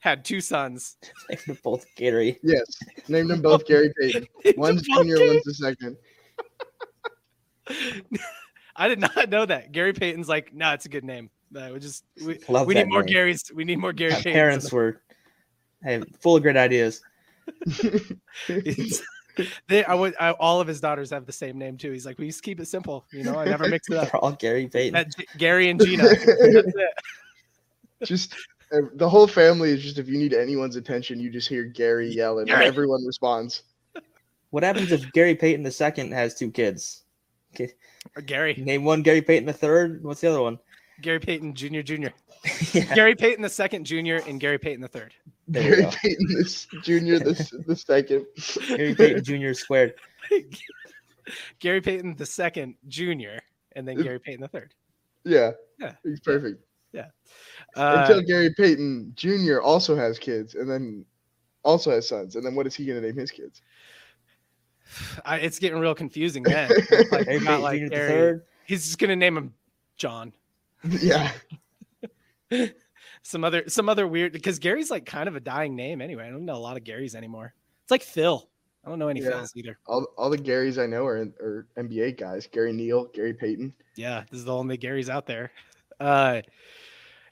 [0.00, 0.96] had two sons?
[1.46, 2.38] They're both Gary.
[2.42, 2.66] Yes,
[3.08, 4.26] named them both Gary Payton.
[4.56, 5.96] One's Both junior, one's the second.
[8.76, 9.72] I did not know that.
[9.72, 11.30] Gary Payton's like, no, it's a good name.
[11.54, 13.14] Uh, we just we, Love we that need more name.
[13.14, 13.52] Garys.
[13.52, 14.32] We need more Gary My Paytons.
[14.32, 15.02] parents were
[15.82, 17.02] hey, full of great ideas.
[19.68, 21.92] They, I would, I, all of his daughters have the same name too.
[21.92, 23.06] He's like, we just keep it simple.
[23.12, 24.10] You know, I never mix it up.
[24.10, 24.94] They're all Gary Payton.
[24.94, 26.02] That G- Gary and Gina.
[26.02, 26.74] That's it.
[28.04, 28.34] just
[28.94, 32.50] the whole family is just if you need anyone's attention, you just hear Gary yelling,
[32.50, 33.62] and everyone responds.
[34.50, 37.04] What happens if Gary Payton the second has two kids?
[37.60, 37.66] Or
[38.16, 40.02] uh, Gary, Name one Gary Payton the third.
[40.04, 40.58] What's the other one?
[41.00, 41.80] Gary Payton Jr.
[41.80, 42.08] Jr.
[42.72, 44.16] yeah, Gary Payton the second Jr.
[44.26, 45.14] and Gary Payton the third.
[45.46, 45.90] there Gary go.
[45.90, 48.26] Payton this junior, this the second.
[48.68, 49.52] Gary Payton Jr.
[49.52, 49.94] squared.
[51.60, 53.38] Gary Payton the second Jr.
[53.72, 54.74] and then Gary Payton the third.
[55.24, 55.92] Yeah, Yeah.
[56.02, 56.62] he's perfect.
[57.76, 59.60] Uh, Until Gary Payton Jr.
[59.60, 61.04] also has kids, and then
[61.62, 63.60] also has sons, and then what is he going to name his kids?
[65.24, 66.70] I, it's getting real confusing then.
[67.12, 68.40] Like, Gary not Payton like Gary.
[68.66, 69.54] He's just gonna name him
[69.96, 70.32] John.
[70.84, 71.30] yeah,
[73.22, 76.26] Some other some other weird because Gary's like kind of a dying name anyway.
[76.26, 77.52] I don't know a lot of Garys anymore.
[77.82, 78.48] It's like Phil.
[78.84, 79.30] I don't know any Yeah.
[79.32, 79.78] Phils either.
[79.86, 82.46] all all the Garys I know are are NBA guys.
[82.46, 83.74] Gary Neal, Gary Payton.
[83.96, 85.50] Yeah, this is the only Garys out there.
[86.00, 86.42] Uh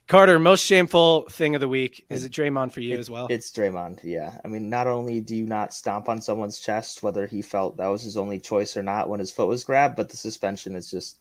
[0.09, 2.07] Carter, most shameful thing of the week.
[2.11, 3.27] Is it Draymond for you It- as well?
[3.29, 3.99] It's Draymond.
[4.05, 4.39] Yeah.
[4.45, 7.89] I mean, not only do you not stomp on someone's chest, whether he felt that
[7.89, 10.89] was his only choice or not when his foot was grabbed, but the suspension is
[10.91, 11.19] just.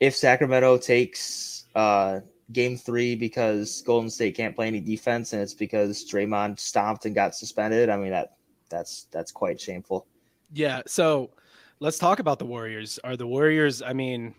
[0.00, 2.20] If Sacramento takes uh,
[2.52, 7.14] game three because Golden State can't play any defense and it's because Draymond stomped and
[7.14, 8.36] got suspended, I mean that
[8.70, 10.06] that's that's quite shameful.
[10.52, 10.80] Yeah.
[10.86, 11.30] So
[11.80, 12.98] let's talk about the Warriors.
[13.04, 13.82] Are the Warriors?
[13.82, 14.34] I mean,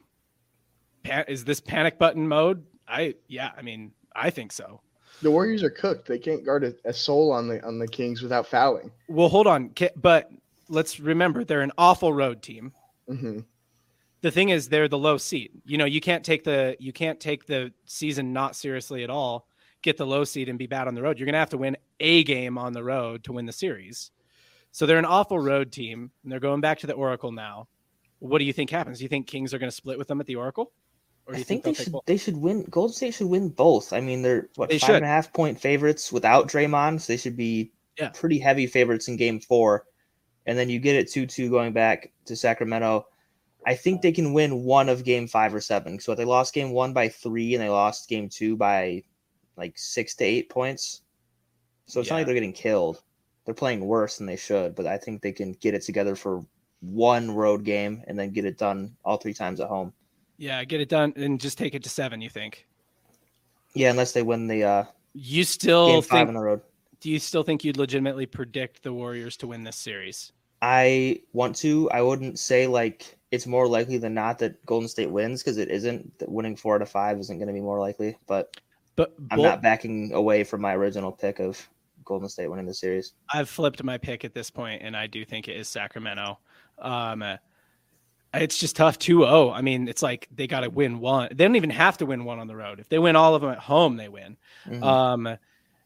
[1.28, 2.66] is this panic button mode?
[2.88, 3.52] I yeah.
[3.58, 4.82] I mean, I think so.
[5.22, 6.08] The Warriors are cooked.
[6.08, 8.92] They can't guard a, a soul on the on the Kings without fouling.
[9.08, 10.30] Well, hold on, but
[10.70, 12.74] let's remember they're an awful road team.
[13.08, 13.40] hmm
[14.22, 15.52] The thing is, they're the low seed.
[15.66, 19.48] You know, you can't take the you can't take the season not seriously at all.
[19.82, 21.18] Get the low seed and be bad on the road.
[21.18, 24.12] You're gonna have to win a game on the road to win the series.
[24.72, 27.68] So they're an awful road team, and they're going back to the Oracle now.
[28.20, 29.00] What do you think happens?
[29.00, 30.72] Do you think Kings are going to split with them at the Oracle?
[31.28, 32.64] Or do I you think they'll they should they should win.
[32.70, 33.92] Golden State should win both.
[33.92, 34.96] I mean, they're what They five should.
[34.98, 38.10] and a half point favorites without Draymond, so they should be Yeah.
[38.10, 39.86] pretty heavy favorites in Game Four.
[40.46, 43.08] And then you get it two two going back to Sacramento.
[43.66, 46.00] I think they can win one of Game Five or seven.
[46.00, 49.04] So they lost Game One by three, and they lost Game Two by
[49.58, 51.02] like six to eight points.
[51.88, 53.02] So it's not like they're getting killed.
[53.46, 56.46] They're playing worse than they should, but I think they can get it together for
[56.82, 59.94] one road game and then get it done all three times at home.
[60.38, 62.22] Yeah, get it done and just take it to seven.
[62.22, 62.68] You think?
[63.74, 66.28] Yeah, unless they win the uh, You still game five think?
[66.30, 66.62] on the road.
[67.00, 70.32] Do you still think you'd legitimately predict the Warriors to win this series?
[70.62, 71.90] I want to.
[71.92, 75.70] I wouldn't say like it's more likely than not that Golden State wins because it
[75.70, 76.18] isn't.
[76.20, 78.18] That winning four out of five isn't going to be more likely.
[78.26, 78.58] But
[78.96, 81.68] But I'm not backing away from my original pick of
[82.06, 83.14] Golden State winning the series.
[83.32, 86.40] I've flipped my pick at this point, and I do think it is Sacramento.
[86.80, 87.38] Um, uh,
[88.34, 89.54] it's just tough 2-0.
[89.54, 91.30] I mean, it's like they got to win one.
[91.30, 92.80] They don't even have to win one on the road.
[92.80, 94.38] If they win all of them at home, they win.
[94.66, 94.84] Mhm.
[94.84, 95.38] Um,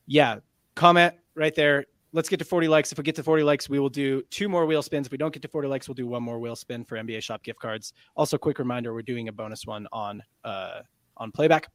[0.08, 0.40] yeah,
[0.76, 1.86] comment right there.
[2.14, 2.92] Let's get to 40 likes.
[2.92, 5.06] If we get to 40 likes, we will do two more wheel spins.
[5.08, 7.22] If we don't get to 40 likes, we'll do one more wheel spin for NBA
[7.22, 7.94] Shop gift cards.
[8.16, 10.82] Also, quick reminder: we're doing a bonus one on uh,
[11.16, 11.70] on playback.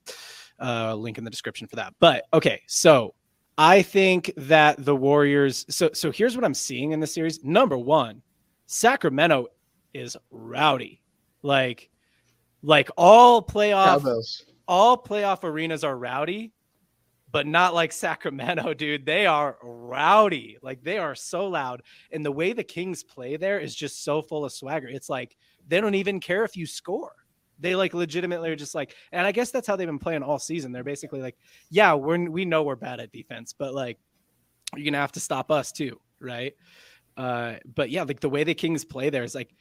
[0.61, 1.95] Uh, link in the description for that.
[2.01, 3.15] But okay, so
[3.57, 5.65] I think that the Warriors.
[5.71, 7.43] So so here's what I'm seeing in the series.
[7.43, 8.21] Number one,
[8.67, 9.47] Sacramento
[9.97, 11.01] is rowdy,
[11.43, 11.91] like
[12.63, 14.05] like all playoff
[14.69, 16.53] all playoff arenas are rowdy,
[17.31, 19.07] but not like Sacramento, dude.
[19.07, 20.59] They are rowdy.
[20.63, 21.83] Like they are so loud.
[22.11, 24.89] And the way the Kings play there is just so full of swagger.
[24.89, 27.13] It's like they don't even care if you score.
[27.59, 30.39] They like legitimately are just like, and I guess that's how they've been playing all
[30.39, 30.73] season.
[30.73, 31.37] They're basically like,
[31.71, 33.99] yeah, we're we know we're bad at defense, but like
[34.75, 36.55] you're gonna have to stop us too, right?
[37.17, 39.55] Uh, but yeah, like the way the Kings play there is like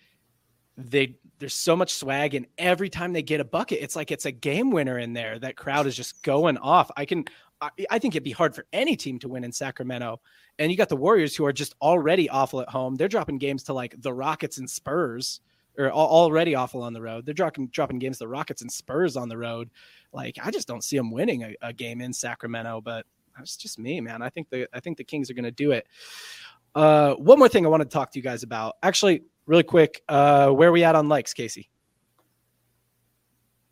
[0.78, 4.26] they there's so much swag and every time they get a bucket it's like it's
[4.26, 5.40] a game winner in there.
[5.40, 6.92] That crowd is just going off.
[6.98, 7.26] I can
[7.62, 10.20] I, I think it'd be hard for any team to win in sacramento.
[10.60, 12.96] And you got the warriors who are just already awful at home.
[12.96, 15.42] They're dropping games to like the rockets and spurs
[15.78, 17.26] or already awful on the road.
[17.26, 19.70] They're dropping dropping games to the rockets and spurs on the road.
[20.14, 23.06] Like i just don't see them winning a, a game in sacramento but
[23.38, 24.22] that's just me man.
[24.22, 25.88] I think the i think the kings are going to do it.
[26.74, 28.76] Uh one more thing i wanted to talk to you guys about.
[28.84, 31.70] Actually really quick uh where are we at on likes casey?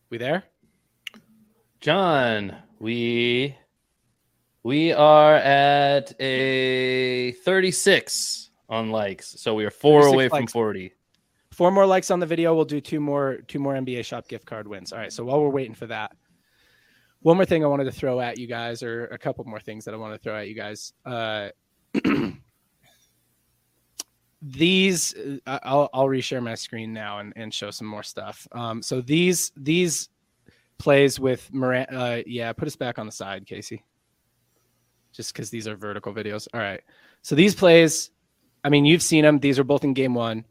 [0.10, 0.44] We there?
[1.80, 3.58] John, we
[4.64, 9.42] we are at a 36 on likes.
[9.42, 10.94] So we are four 36 away from 40.
[11.52, 12.56] four more likes on the video.
[12.56, 14.94] We'll do two more two more nba shop gift card wins.
[14.94, 16.16] All right so while we're waiting for that
[17.22, 19.86] one more thing i wanted to throw at you guys or a couple more things
[19.86, 20.94] that i want to throw at you guys.
[21.06, 21.50] Uh
[24.46, 25.16] these
[25.48, 29.00] uh, I'll, I'll reshare my screen now and, and show some more stuff um so
[29.00, 30.10] these these
[30.78, 33.84] plays with Morant uh yeah put us back on the side casey
[35.14, 36.82] just because these are vertical videos all right
[37.22, 38.12] so these plays
[38.66, 40.44] i mean you've seen them these are both in game one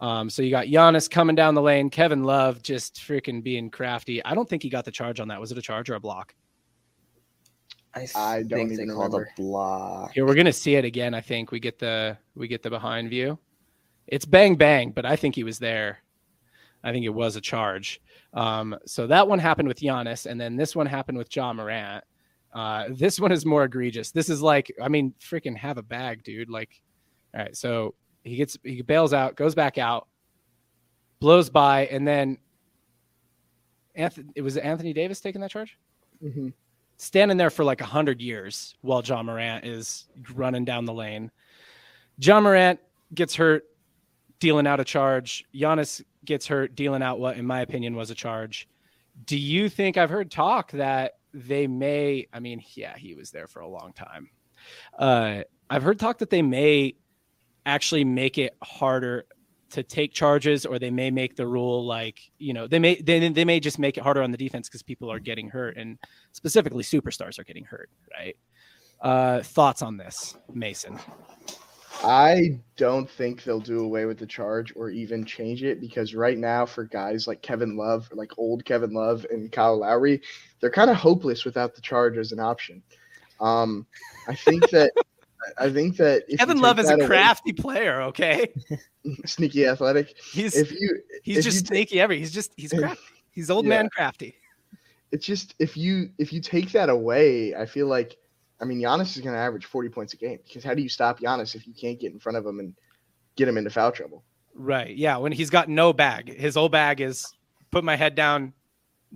[0.00, 4.24] um, so you got Giannis coming down the lane, Kevin Love just freaking being crafty.
[4.24, 5.40] I don't think he got the charge on that.
[5.40, 6.34] Was it a charge or a block?
[7.94, 9.30] I, I don't think they even called remember.
[9.36, 10.12] a block.
[10.12, 11.14] Here we're gonna see it again.
[11.14, 13.38] I think we get the we get the behind view.
[14.06, 15.98] It's bang bang, but I think he was there.
[16.84, 18.00] I think it was a charge.
[18.34, 22.04] Um, so that one happened with Giannis, and then this one happened with Ja Morant.
[22.54, 24.10] Uh, this one is more egregious.
[24.10, 26.48] This is like, I mean, freaking have a bag, dude.
[26.48, 26.80] Like,
[27.34, 30.08] all right, so he gets he bails out, goes back out,
[31.20, 32.38] blows by, and then
[33.94, 34.28] Anthony.
[34.36, 35.76] It was Anthony Davis taking that charge
[36.24, 36.52] Mhm.
[36.98, 41.30] Standing there for like a hundred years while Ja Morant is running down the lane.
[42.18, 42.80] Ja Morant
[43.14, 43.64] gets hurt,
[44.40, 45.44] dealing out a charge.
[45.54, 48.68] Giannis gets hurt, dealing out what, in my opinion, was a charge.
[49.24, 52.26] Do you think I've heard talk that they may?
[52.32, 54.30] I mean, yeah, he was there for a long time.
[54.98, 56.96] Uh, I've heard talk that they may
[57.64, 59.26] actually make it harder
[59.70, 63.28] to take charges or they may make the rule like you know they may they,
[63.28, 65.98] they may just make it harder on the defense because people are getting hurt and
[66.32, 68.36] specifically superstars are getting hurt right
[69.02, 70.98] uh thoughts on this mason
[72.04, 76.38] I don't think they'll do away with the charge or even change it because right
[76.38, 80.22] now, for guys like Kevin Love, like old Kevin Love and Kyle Lowry,
[80.60, 82.82] they're kind of hopeless without the charge as an option.
[83.40, 83.84] Um,
[84.28, 84.92] I think that
[85.56, 88.52] I think that kevin love is a away- crafty player okay
[89.26, 90.16] sneaky athletic.
[90.32, 93.64] he's If you, he's if just you sneaky every he's just he's crafty he's old
[93.64, 93.70] Yeah.
[93.70, 94.34] man crafty
[95.12, 98.16] it's just if you if you take that away, I feel like
[98.60, 100.88] I mean Giannis is going to average forty points a game because how do you
[100.90, 102.74] stop Giannis if you can't get in front of him and
[103.36, 104.22] get him into foul trouble?
[104.54, 107.32] right yeah when he's got no bag his old bag is
[107.70, 108.52] put my head down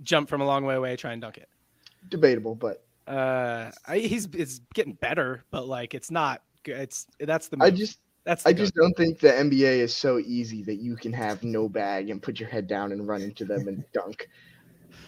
[0.01, 1.47] jump from a long way away, try and dunk it.
[2.09, 6.41] Debatable, but Uh, I, he's it's getting better, but like it's not.
[6.65, 7.57] It's that's the.
[7.59, 8.87] I just that's I just go-to.
[8.87, 12.39] don't think the NBA is so easy that you can have no bag and put
[12.39, 14.27] your head down and run into them and dunk.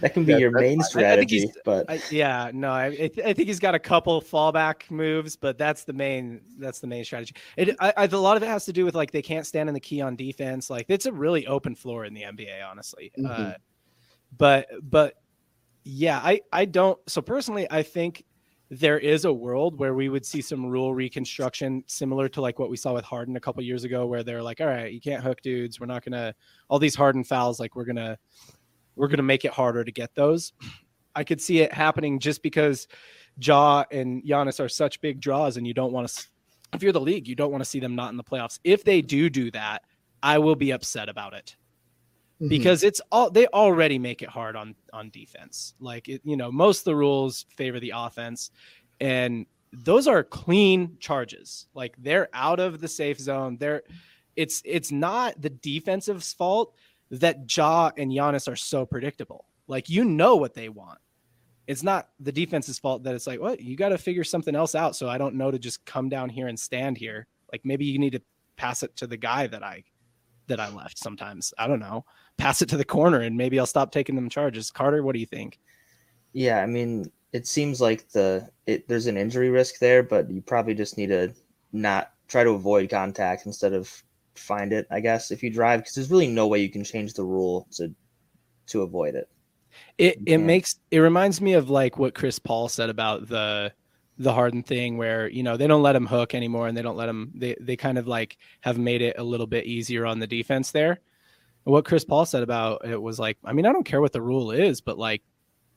[0.01, 0.83] That can be Yeah, your main fine.
[0.83, 2.87] I- I strategy, but I, yeah, no, I,
[3.23, 7.05] I think he's got a couple fallback moves, but that's the main that's the main
[7.05, 7.35] strategy.
[7.55, 9.69] It I, I, a lot of it has to do with like they can't stand
[9.69, 10.69] in the key on defense.
[10.69, 13.11] Like it's a really open floor in the NBA, honestly.
[13.17, 13.55] Uh, Mhm.
[14.37, 15.13] but but
[15.85, 16.99] yeah, I I don't.
[17.07, 18.25] So personally, I think
[18.71, 22.71] there is a world where we would see some rule reconstruction similar to like what
[22.71, 25.23] we saw with Harden a couple years ago, where they're like, all right, you can't
[25.23, 25.79] hook dudes.
[25.79, 26.33] We're not gonna
[26.69, 27.59] all these Harden fouls.
[27.59, 28.17] Like we're gonna
[28.95, 30.53] we're gonna make it harder to get those.
[31.15, 32.87] I could see it happening just because
[33.39, 36.27] Ja and Giannis are such big draws, and you don't want to.
[36.73, 38.59] If you're the league, you don't want to see them not in the playoffs.
[38.63, 39.83] If they do do that,
[40.23, 41.55] I will be upset about it
[42.41, 42.49] Mhm.
[42.49, 45.73] because it's all they already make it hard on on defense.
[45.79, 48.51] Like it, you know, most of the rules favor the offense,
[48.99, 51.67] and those are clean charges.
[51.73, 53.57] Like they're out of the safe zone.
[53.57, 53.83] They're
[54.35, 56.75] it's it's not the defensive's fault
[57.11, 59.45] that Ja and Giannis are so predictable.
[59.67, 60.99] Like you know what they want.
[61.67, 64.75] It's not the defense's fault that it's like, what you got to figure something else
[64.75, 64.95] out.
[64.95, 67.27] So I don't know to just come down here and stand here.
[67.51, 68.21] Like maybe you need to
[68.57, 69.83] pass it to the guy that I
[70.47, 71.53] that I left sometimes.
[71.57, 72.05] I don't know.
[72.37, 74.71] Pass it to the corner and maybe I'll stop taking them charges.
[74.71, 75.59] Carter, what do you think?
[76.33, 80.41] yeah, I mean, it seems like the it, there's an injury risk there, but you
[80.41, 81.33] probably just need to
[81.71, 83.91] not try to avoid contact instead of
[84.35, 84.87] find it.
[84.91, 87.67] I guess if you drive, because there's really no way you can change the rule
[87.73, 87.93] to
[88.67, 89.29] to avoid it.
[89.97, 90.37] It it Yeah.
[90.39, 93.73] makes it reminds me of like what Chris Paul said about the
[94.17, 96.95] the Harden thing where you know they don't let him hook anymore and they don't
[96.97, 100.19] let him they they kind of like have made it a little bit easier on
[100.19, 100.99] the defense there.
[101.65, 104.13] And what Chris Paul said about it was like, I mean, I don't care what
[104.13, 105.21] the rule is, but like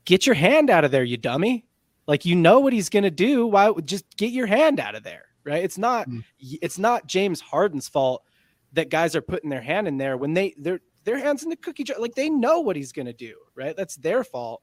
[0.05, 1.65] get your hand out of there, you dummy.
[2.07, 3.47] Like you know what he's gonna do.
[3.47, 5.63] Why just get your hand out of there, right?
[5.65, 6.23] It's not Mm.
[6.41, 8.23] it's not James Harden's fault
[8.73, 11.57] that guys are putting their hand in there when they they're their hands in the
[11.57, 11.99] cookie jar.
[11.99, 13.77] Like they know what he's gonna do, right?
[13.77, 14.63] That's their fault.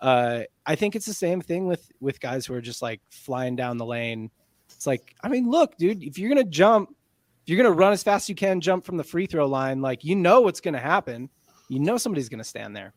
[0.00, 3.56] Uh, I think it's the same thing with with guys who are just like flying
[3.56, 4.30] down the lane.
[4.70, 6.90] It's like, I mean, look, dude, if you're gonna jump,
[7.44, 9.80] if you're gonna run as fast as you can, jump from the free throw line,
[9.82, 11.28] like you know what's gonna happen.
[11.68, 12.92] You know somebody's gonna stand there.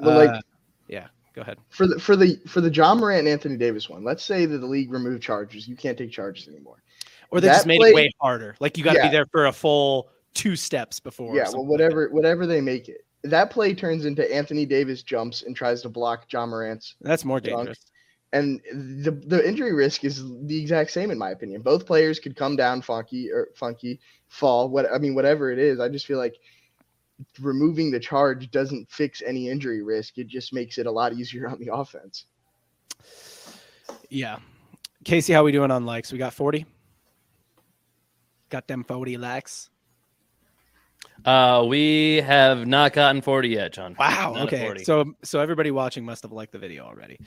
[0.00, 0.40] Well, like- Uh,
[0.88, 1.58] yeah, go ahead.
[1.68, 4.58] for the for the for the Ja Morant and Anthony Davis one, let's say that
[4.58, 5.68] the league removed charges.
[5.68, 6.82] You can't take charges anymore.
[7.30, 8.54] Or they That just made play- it way harder.
[8.60, 9.08] Like you got to Yeah.
[9.08, 11.34] be there for a full two steps before.
[11.34, 13.03] yeah, well, something like whatever whatever they make it.
[13.24, 16.94] That play turns into Anthony Davis jumps and tries to block Ja Morant's.
[17.00, 17.56] That's more Dunk.
[17.56, 17.86] dangerous.
[18.32, 18.60] and
[19.02, 21.62] the the injury risk is the exact same in my opinion.
[21.62, 23.98] Both players could come down funky or funky,
[24.28, 24.68] fall.
[24.68, 26.36] What I mean, whatever it is, I just feel like
[27.40, 30.18] removing the charge doesn't fix any injury risk.
[30.18, 32.26] It just makes it a lot easier on the offense.
[34.10, 34.38] Yeah.
[35.04, 36.10] Casey, how we doing on likes?
[36.12, 36.66] We got 40?
[38.48, 39.70] Got them 40 likes.
[41.24, 43.96] Uh, we have not gotten 40 yet, John.
[43.98, 44.34] Wow.
[44.34, 44.82] Not okay.
[44.84, 47.18] So so everybody watching must have liked the video already.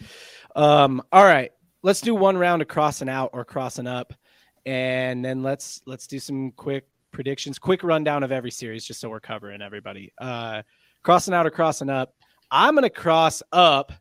[0.56, 1.52] Um, all right.
[1.84, 4.14] Let's do one round of crossing out or crossing up.
[4.66, 9.10] And then let's let's do some quick predictions, quick rundown of every series, just so
[9.10, 10.12] we're covering everybody.
[10.18, 10.62] Uh
[11.04, 12.14] crossing out or crossing up.
[12.52, 13.92] I'm gonna cross up.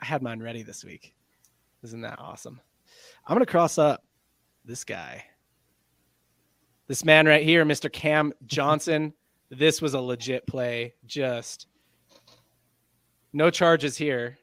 [0.00, 1.14] I had mine ready this week.
[1.82, 2.60] Isn't that awesome?
[3.26, 4.04] I'm gonna cross up
[4.64, 5.24] this guy.
[6.88, 7.92] This man right here, Mr.
[7.92, 9.12] Cam Johnson.
[9.50, 10.94] This was a legit play.
[11.06, 11.66] Just
[13.32, 14.38] no charges here.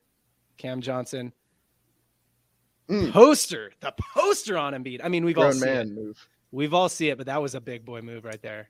[0.57, 1.33] Cam Johnson.
[2.89, 3.11] Mm.
[3.11, 5.01] Poster, the poster on Embiid.
[5.03, 5.87] I mean, we've all Grown seen it.
[5.87, 6.27] move.
[6.51, 8.69] We've all see it, but that was a big boy move right there.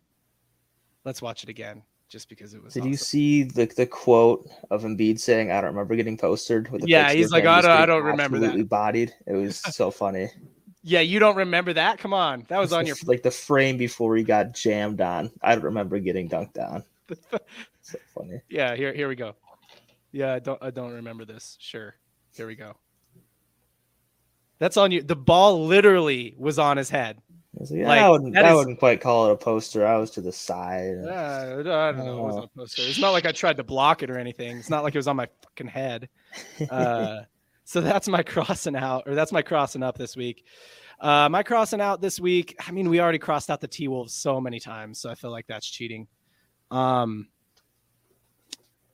[1.03, 2.73] Let's watch it again, just because it was.
[2.73, 6.69] Did you see the the quote of Embiid saying, "I don't remember getting postered"?
[6.71, 9.13] With a Yeah, he's like, "I just don't- I don't remember that." absolutely Bodied.
[9.28, 10.30] It was so funny.
[10.88, 11.97] Yeah, you don't remember that?
[11.97, 12.95] Come on, that was It's on your.
[13.05, 15.31] like the frame before he got jammed on.
[15.41, 16.83] I don't remember getting dunked on.
[17.81, 18.41] So funny.
[18.49, 19.36] yeah, here, here we go.
[20.11, 21.55] Yeah, I don't, I don't remember this.
[21.59, 21.93] Sure,
[22.36, 22.73] here we go.
[24.57, 25.03] That's on you.
[25.03, 27.21] The ball literally was on his head.
[27.59, 28.36] I, "Yeah, Like, I wouldn't.
[28.38, 29.86] I is- wouldn't quite call it a poster.
[29.86, 30.95] I was to the side.
[31.05, 32.17] Uh, I don't know.
[32.17, 32.49] It wasn't Oh.
[32.55, 32.81] a poster.
[32.83, 34.57] It's not like I tried to block it or anything.
[34.57, 36.09] It's not like it was on my fucking head.
[36.71, 37.21] Uh,
[37.66, 40.45] so that's my crossing out, or that's my crossing up this week.
[40.99, 42.55] Uh, my crossing out this week.
[42.66, 45.32] I mean, we already crossed out the T Wolves so many times, so I feel
[45.32, 46.07] like that's cheating.
[46.72, 47.28] Um,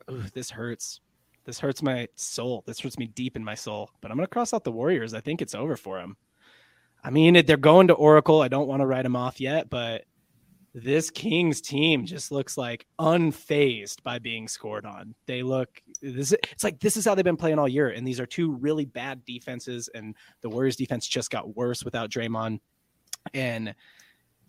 [0.10, 1.02] ooh, this hurts.
[1.44, 2.64] This hurts my soul.
[2.66, 3.92] This hurts me deep in my soul.
[4.02, 5.14] But I'm gonna cross out the Warriors.
[5.14, 6.18] I think it's over for them.
[7.04, 8.42] I mean, they're going to Oracle.
[8.42, 10.06] I don't want to write them off yet, but
[10.74, 15.16] this Kings team just looks like unfazed by being scored on.
[15.26, 17.90] They look this it's like this is how they've been playing all year.
[17.90, 22.10] And these are two really bad defenses, and the Warriors defense just got worse without
[22.10, 22.60] Draymond.
[23.34, 23.76] And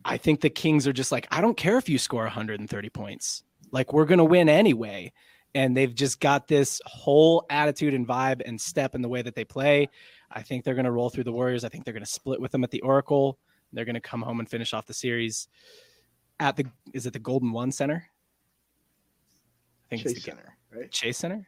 [0.04, 3.42] I think the Kings are just like, I don't care if you score 130 points.
[3.72, 5.12] Like we're gonna win anyway.
[5.54, 9.34] And they've just got this whole attitude and vibe and step in the way that
[9.34, 9.90] they play.
[10.30, 11.64] I think they're gonna roll through the Warriors.
[11.64, 13.38] I think they're gonna split with them at the Oracle.
[13.72, 15.48] They're gonna come home and finish off the series
[16.42, 18.04] at the is it the Golden One Center?
[19.86, 20.90] I think Chase it's the Center, right?
[20.90, 21.46] Chase Center.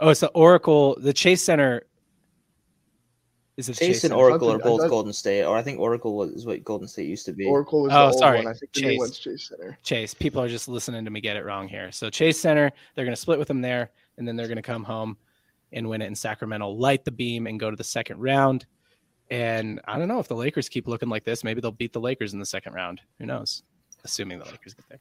[0.00, 0.96] Oh, it's the Oracle.
[1.00, 1.82] The Chase Center.
[3.56, 4.14] Is it the Chase and Center?
[4.14, 7.26] Oracle I are both Golden State, or I think Oracle was what Golden State used
[7.26, 7.44] to be.
[7.44, 8.46] Oracle was Oh, the old sorry, one.
[8.46, 8.90] I think the Chase.
[8.92, 9.78] new one's Chase Center.
[9.82, 10.14] Chase.
[10.14, 11.92] People are just listening to me get it wrong here.
[11.92, 14.62] So Chase Center, they're going to split with them there, and then they're going to
[14.62, 15.18] come home
[15.72, 18.64] and win it in Sacramento, light the beam, and go to the second round.
[19.30, 21.44] And I don't know if the Lakers keep looking like this.
[21.44, 23.00] Maybe they'll beat the Lakers in the second round.
[23.18, 23.62] Who knows?
[24.04, 25.00] Assuming the Lakers get there.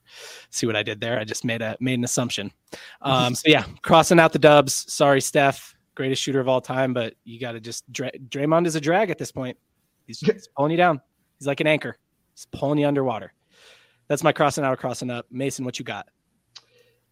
[0.50, 1.20] See what I did there?
[1.20, 2.52] I just made a made an assumption.
[3.02, 4.91] Um, so yeah, crossing out the Dubs.
[4.91, 8.76] Sorry, Steph, greatest shooter of all time, but you got to just Dray- Draymond is
[8.76, 9.58] a drag at this point.
[10.08, 11.02] He's, he's pulling you down.
[11.38, 11.97] He's like an anchor.
[12.34, 13.34] He's pulling you underwater.
[14.08, 15.28] That's my crossing out, crossing up.
[15.32, 16.08] Mason, what you got?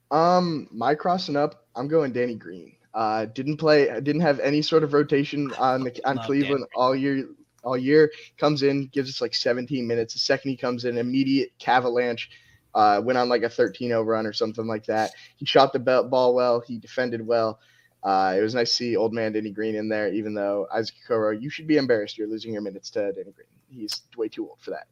[0.09, 2.73] Um, my crossing up, I'm going Danny Green.
[2.93, 6.95] Uh, didn't play, didn't have any sort of rotation on the on Love Cleveland all
[6.95, 7.27] year.
[7.68, 10.13] All year comes in, gives us like 17 minutes.
[10.13, 12.28] The second he comes in, immediate cavalanche.
[12.74, 15.11] Uh, went on like a 13-0 run or something like that.
[15.36, 16.61] He shot the ball well.
[16.61, 17.59] He defended well.
[18.03, 20.95] Uh, it was nice to see old man Danny Green in there, even though Isaac
[21.09, 22.18] Okoro, you should be embarrassed.
[22.18, 23.47] You're losing your minutes to Danny Green.
[23.68, 24.88] He's way too old for that.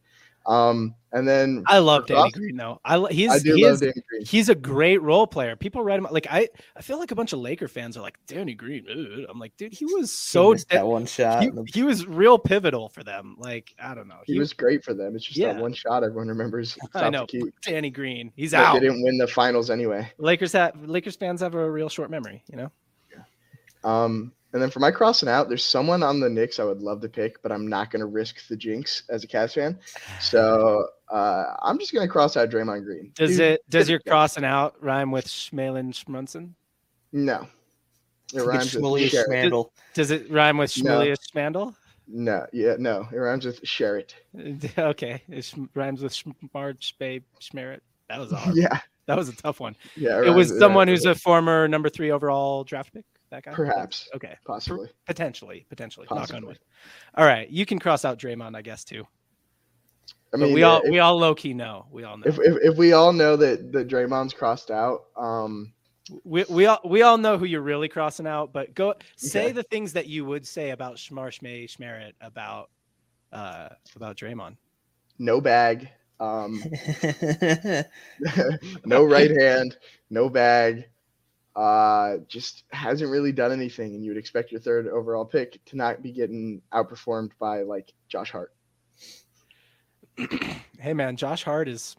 [0.47, 2.79] Um, and then I love Danny Cross- Green though.
[2.85, 4.25] I lo- he's I do he love is, Danny Green.
[4.25, 5.55] he's a great role player.
[5.55, 8.17] People write him like I I feel like a bunch of Laker fans are like
[8.27, 8.85] Danny Green.
[8.89, 11.41] ugh." I'm like, dude, he was He so missed that one shot.
[11.41, 13.35] he, he was real pivotal for them.
[13.39, 14.19] Like I don't know.
[14.25, 15.15] He was great for them.
[15.15, 15.53] It's just Yeah.
[15.53, 16.77] that one shot everyone remembers.
[16.93, 17.25] I know.
[17.63, 18.31] Danny Green.
[18.35, 18.73] He's But out.
[18.75, 20.11] They didn't win the finals anyway.
[20.19, 22.43] Lakers have Lakers fans have a real short memory.
[22.47, 22.71] You know.
[23.11, 23.23] Yeah.
[23.83, 27.01] Um, and then for my crossing out, there's someone on the Knicks I would love
[27.01, 29.77] to pick, but I'm not going to risk the jinx as a Cavs fan.
[30.21, 33.11] So uh, I'm just going to cross out Draymond Green.
[33.15, 36.51] Does He's- it does your crossing out rhyme with Schmalin Schmunson?
[37.11, 37.47] No.
[38.33, 39.27] It rhymes with Schmully Sherritt.
[39.51, 39.69] Schmandel.
[39.93, 40.99] Does it rhyme with No.
[41.01, 41.75] Schmilius Schmandel?
[42.07, 43.07] No, yeah, no.
[43.11, 44.13] It rhymes with Sherritt.
[44.77, 47.79] Okay, it rhymes with Schmart Spabe Schmerit.
[48.09, 48.55] That was a hard.
[48.57, 49.75] Yeah, That was a tough one.
[49.97, 50.17] yeah.
[50.17, 53.05] It rhymes was with- someone who's a former number three overall draft pick.
[53.35, 53.55] That guy.
[53.55, 54.89] perhaps, Okay, possibly.
[55.05, 56.07] potentially, potentially.
[56.11, 56.59] Knock on wood.
[57.15, 59.05] All right, you can cross out Draymond, I guess too.
[60.33, 61.87] I But mean, we all if, we all low key know.
[61.91, 62.25] We all know.
[62.25, 65.73] if, if if we all know that that Draymond's crossed out, um,
[66.23, 68.53] we, we all we all know who you're really crossing out.
[68.53, 69.51] But go say Okay.
[69.51, 72.69] the things that you would say about Schmar Schmay Schmerit about
[73.31, 74.57] uh about Draymond.
[75.19, 76.61] no bag, um,
[78.85, 79.77] no right hand,
[80.09, 80.85] no bag.
[81.55, 85.77] Uh, just hasn't really done anything, and you would expect your third overall pick to
[85.77, 88.51] not be getting outperformed by like Josh Hart.
[90.79, 91.95] Hey man, Josh Hart is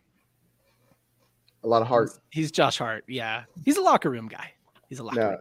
[1.65, 2.11] A lot of heart.
[2.31, 3.05] He's Josh Hart.
[3.09, 4.53] Yeah, he's a locker room guy.
[4.89, 5.19] He's a locker.
[5.19, 5.39] No, room.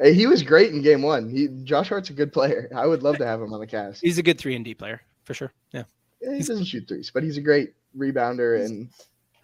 [0.00, 1.28] hey, he was great in game one.
[1.30, 2.68] He Josh Hart's a good player.
[2.74, 4.00] I would love to have him on the cast.
[4.02, 5.52] He's a good three and D player for sure.
[5.72, 5.84] Yeah,
[6.20, 8.88] Yeah, he doesn't shoot threes, but he's a great rebounder and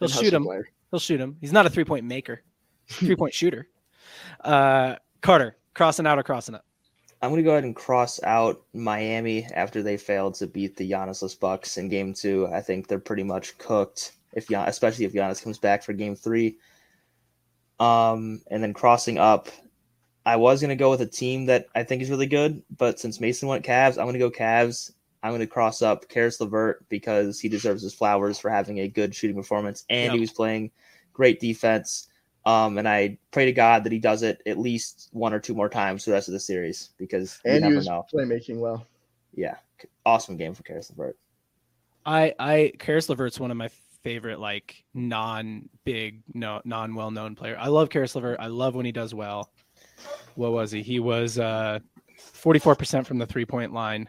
[0.00, 0.44] he'll and shoot him.
[0.44, 0.68] player.
[0.90, 1.36] He'll shoot him.
[1.40, 2.42] He's not a three point maker.
[2.88, 3.68] Three point shooter.
[4.42, 6.64] Uh, Carter crossing out or crossing up.
[7.24, 11.38] I'm gonna go ahead and cross out Miami after they failed to beat the Giannisless
[11.38, 12.46] Bucks in Game Two.
[12.52, 14.12] I think they're pretty much cooked.
[14.34, 16.58] If Gian, especially if Giannis comes back for Game Three.
[17.80, 19.48] Um, and then crossing up,
[20.26, 23.20] I was gonna go with a team that I think is really good, but since
[23.20, 24.92] Mason went Cavs, I'm gonna go Cavs.
[25.22, 29.14] I'm gonna cross up Caris LeVert because he deserves his flowers for having a good
[29.14, 30.70] shooting performance and he was playing
[31.14, 32.08] great defense.
[32.47, 35.55] Um, and I pray to God that he does it at least one or two
[35.55, 38.05] more times for the rest of the series because you And he never was know.
[38.12, 38.86] playmaking well.
[39.34, 39.57] Yeah,
[40.05, 41.16] awesome game for Caris LeVert.
[42.07, 43.68] I I Caris LeVert's one of my
[44.03, 47.57] favorite like non big no non well known player.
[47.59, 48.38] I love Caris LeVert.
[48.38, 49.51] I love when he does well.
[50.34, 50.82] What was he?
[50.82, 51.78] He was uh
[52.18, 54.09] 44% from the three point line.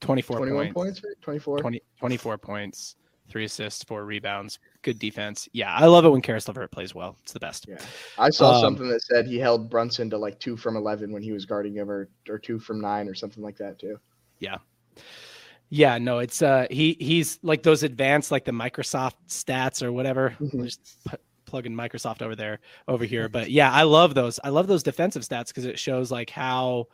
[0.00, 0.74] 24 21 points.
[1.00, 1.22] points, right?
[1.22, 1.58] 24.
[1.60, 2.96] 20, 24 points,
[3.28, 5.48] three assists, four rebounds, good defense.
[5.52, 7.16] Yeah, I love it when Caris LeVert plays well.
[7.22, 7.66] It's the best.
[7.68, 7.78] Yeah.
[8.16, 11.22] I saw Um, something that said he held Brunson to like two from 11 when
[11.22, 13.98] he was guarding him, or, or two from nine, or something like that, too.
[14.38, 14.58] Yeah,
[15.70, 20.36] Yeah, no, it's uh he he's like those advanced like the Microsoft stats or whatever.
[20.40, 20.64] Mhm.
[20.64, 21.16] Just pu-
[21.46, 23.28] plugging Microsoft over there over here.
[23.28, 24.38] But yeah, I love those.
[24.44, 26.88] I love those defensive stats because it shows like how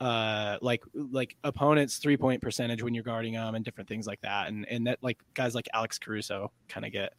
[0.00, 4.20] uh like like opponents three point percentage when you're guarding them and different things like
[4.22, 4.48] that.
[4.48, 7.12] And and that like guys like alex caruso kind of get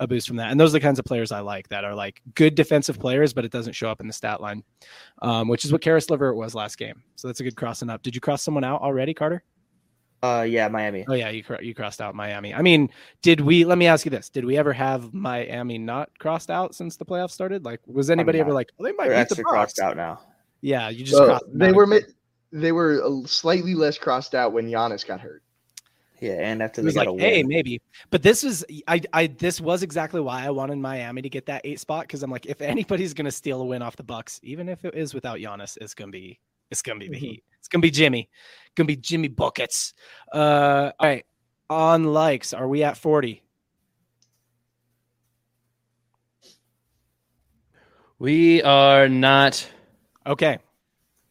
[0.00, 0.50] a boost from that.
[0.50, 3.32] And those are the kinds of players i like that are like good defensive players
[3.32, 4.64] but it doesn't show up in the stat line
[5.22, 7.02] um which is what Caris LeVert was last game.
[7.16, 8.02] So that's a good crossing up.
[8.02, 9.44] Did you cross someone out already carter?
[10.22, 11.04] Uh, yeah, Miami.
[11.06, 12.54] oh yeah you you crossed out miami.
[12.54, 12.88] I mean
[13.20, 14.30] did we let me ask you this.
[14.30, 17.66] Did we ever have miami not crossed out since the playoffs started?
[17.66, 19.50] Like was anybody ever like oh, they might They're beat the Bucks?
[19.50, 20.20] crossed out now.
[20.64, 22.00] Yeah you just So they were mi-
[22.50, 25.42] they were slightly less crossed out when Giannis got hurt.
[26.20, 27.48] Yeah, and after It they was got like, a hey, win.
[27.48, 27.82] maybe.
[28.10, 31.60] But this was I I this was exactly why I wanted Miami to get that
[31.64, 34.68] eight spot because I'm like, if anybody's gonna steal a win off the Bucks, even
[34.70, 36.40] if it is without Giannis, it's gonna be
[36.70, 37.20] it's gonna be the Mhm.
[37.20, 37.44] Heat.
[37.58, 38.20] It's gonna be Jimmy.
[38.66, 39.92] It's Gonna be Jimmy buckets.
[40.32, 41.26] Uh, all right.
[41.68, 43.42] On likes, are we at 40?
[48.18, 49.68] We are not.
[50.26, 50.58] Okay.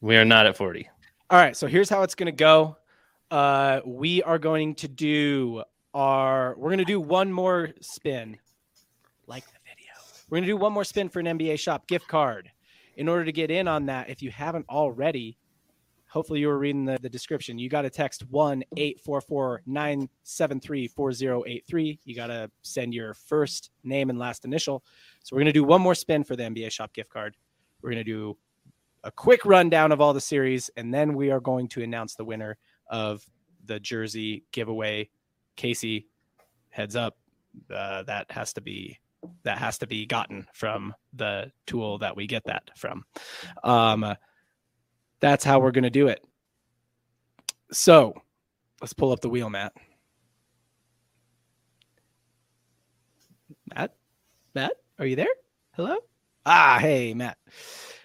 [0.02, 0.90] We are not at forty.
[1.30, 2.78] All right, so here's how it's going to go.
[3.32, 5.64] Uh, we are going to do
[5.94, 6.56] our.
[6.58, 8.38] We're going to do one more spin,
[9.26, 9.94] like the video.
[10.30, 12.52] We're going to do one more spin for an NBA Shop gift card.
[12.96, 15.40] In order to get in on that, if you haven't already,
[16.08, 17.58] hopefully you were reading the, the description.
[17.58, 22.00] You got to text one eight four four nine seven three four zero eight three.
[22.04, 24.84] You got to send your first name and last initial.
[25.24, 27.36] So we're going to do one more spin for the NBA Shop gift card.
[27.82, 28.38] We're going to do
[29.04, 32.26] a quick rundown of all the series, and then we are going to announce the
[32.26, 33.26] winner of
[33.66, 35.10] the jersey giveaway.
[35.56, 36.08] Casey,
[36.70, 37.18] heads up,
[37.74, 39.00] uh, that has to be
[39.44, 43.06] that has to be gotten from the tool that we get that from.
[43.64, 44.16] Um,
[45.22, 46.26] that's how we're going to do it.
[47.72, 48.14] So
[48.82, 49.74] let's pull up the wheel, Matt.
[53.74, 53.96] Matt,
[54.54, 55.34] Matt, are you there?
[55.72, 55.98] Hello.
[56.46, 57.38] Ah, hey, Matt.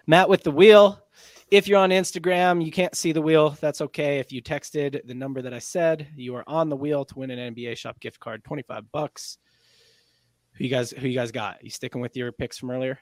[0.09, 1.05] Matt with the wheel.
[1.51, 3.51] If you're on Instagram, you can't see the wheel.
[3.61, 4.19] That's okay.
[4.19, 7.31] If you texted the number that I said, you are on the wheel to win
[7.31, 9.37] an NBA shop gift card, 25 bucks.
[10.55, 11.63] Who you guys who you guys got?
[11.63, 12.99] You sticking with your picks from earlier?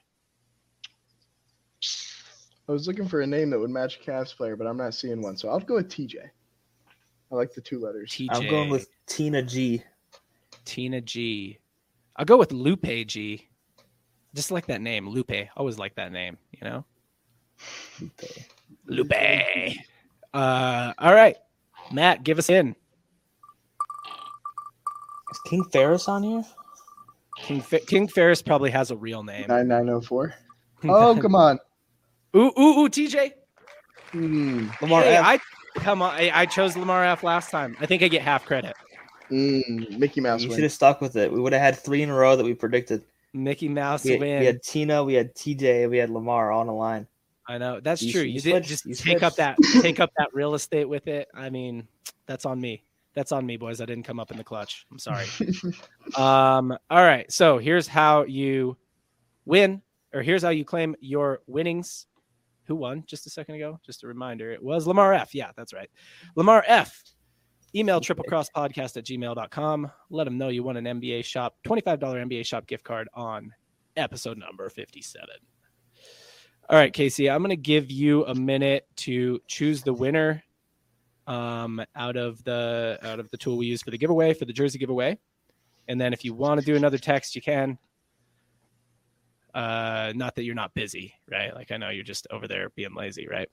[2.68, 4.92] I was looking for a name that would match a Cavs player, but I'm not
[4.92, 5.36] seeing one.
[5.36, 6.16] So I'll go with TJ.
[7.30, 8.10] I like the two letters.
[8.10, 8.28] TJ.
[8.30, 9.84] I'm going with Tina G.
[10.64, 11.58] Tina G.
[12.16, 13.48] I'll go with Lupe G.
[14.34, 15.48] Just like that name, Lupe.
[15.56, 16.84] Always like that name, you know?
[18.86, 19.12] Lupe.
[20.32, 21.36] Uh, all right.
[21.92, 22.74] Matt, give us in.
[25.30, 26.42] Is King Ferris on here?
[27.38, 29.46] King, Fe- King Ferris probably has a real name.
[29.48, 30.34] 9904.
[30.88, 31.58] Oh, come on.
[32.36, 33.32] Ooh, ooh, ooh, TJ.
[34.12, 35.24] Mm, Lamar Hey, F.
[35.26, 35.38] I
[35.80, 36.14] come on.
[36.14, 37.76] I, I chose Lamar F last time.
[37.80, 38.74] I think I get half credit.
[39.30, 41.32] mm, Mickey Mouse you should have stuck with it.
[41.32, 43.04] We would have had three in a row that we predicted.
[43.32, 44.40] Mickey Mouse We had, win.
[44.40, 47.06] we had Tina, we had TJ, we had Lamar on the line.
[47.48, 48.22] I know that's You- true.
[48.22, 51.06] you You, did switched- just you take up that take up that real estate with
[51.06, 51.28] it.
[51.34, 51.86] I mean,
[52.26, 52.82] that's on me.
[53.14, 53.80] That's on me, boys.
[53.80, 54.84] I didn't come up in the clutch.
[54.90, 55.26] I'm sorry.
[56.16, 56.72] um.
[56.90, 57.30] All right.
[57.32, 58.76] So here's how you
[59.44, 59.80] win,
[60.12, 62.06] or here's how you claim your winnings.
[62.64, 63.78] Who won just a second ago?
[63.86, 64.50] Just a reminder.
[64.50, 65.34] It was Lamar F.
[65.34, 65.88] Yeah, that's right.
[66.34, 67.02] Lamar F.
[67.74, 69.90] Email triplecrosspodcast at gmail.com.
[70.10, 73.52] Let them know you won an NBA shop, $25 NBA shop gift card on
[73.96, 75.28] episode number 57.
[76.68, 80.42] All right, Casey, I'm going to give you a minute to choose the winner
[81.28, 84.52] um, out of the out of the tool we use for the giveaway for the
[84.52, 85.16] jersey giveaway,
[85.86, 87.78] and then if you want to do another text, you can.
[89.54, 91.54] Uh, not that you're not busy, right?
[91.54, 93.48] Like I know you're just over there being lazy, right?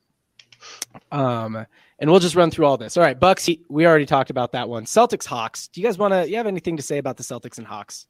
[1.12, 1.66] Um,
[2.00, 2.98] and we'll just run through all this.
[2.98, 3.48] All right, Bucks.
[3.70, 4.86] We already talked about that one.
[4.86, 5.68] Celtics, Hawks.
[5.68, 6.28] Do you guys want to?
[6.28, 8.08] You have anything to say about the Celtics and Hawks?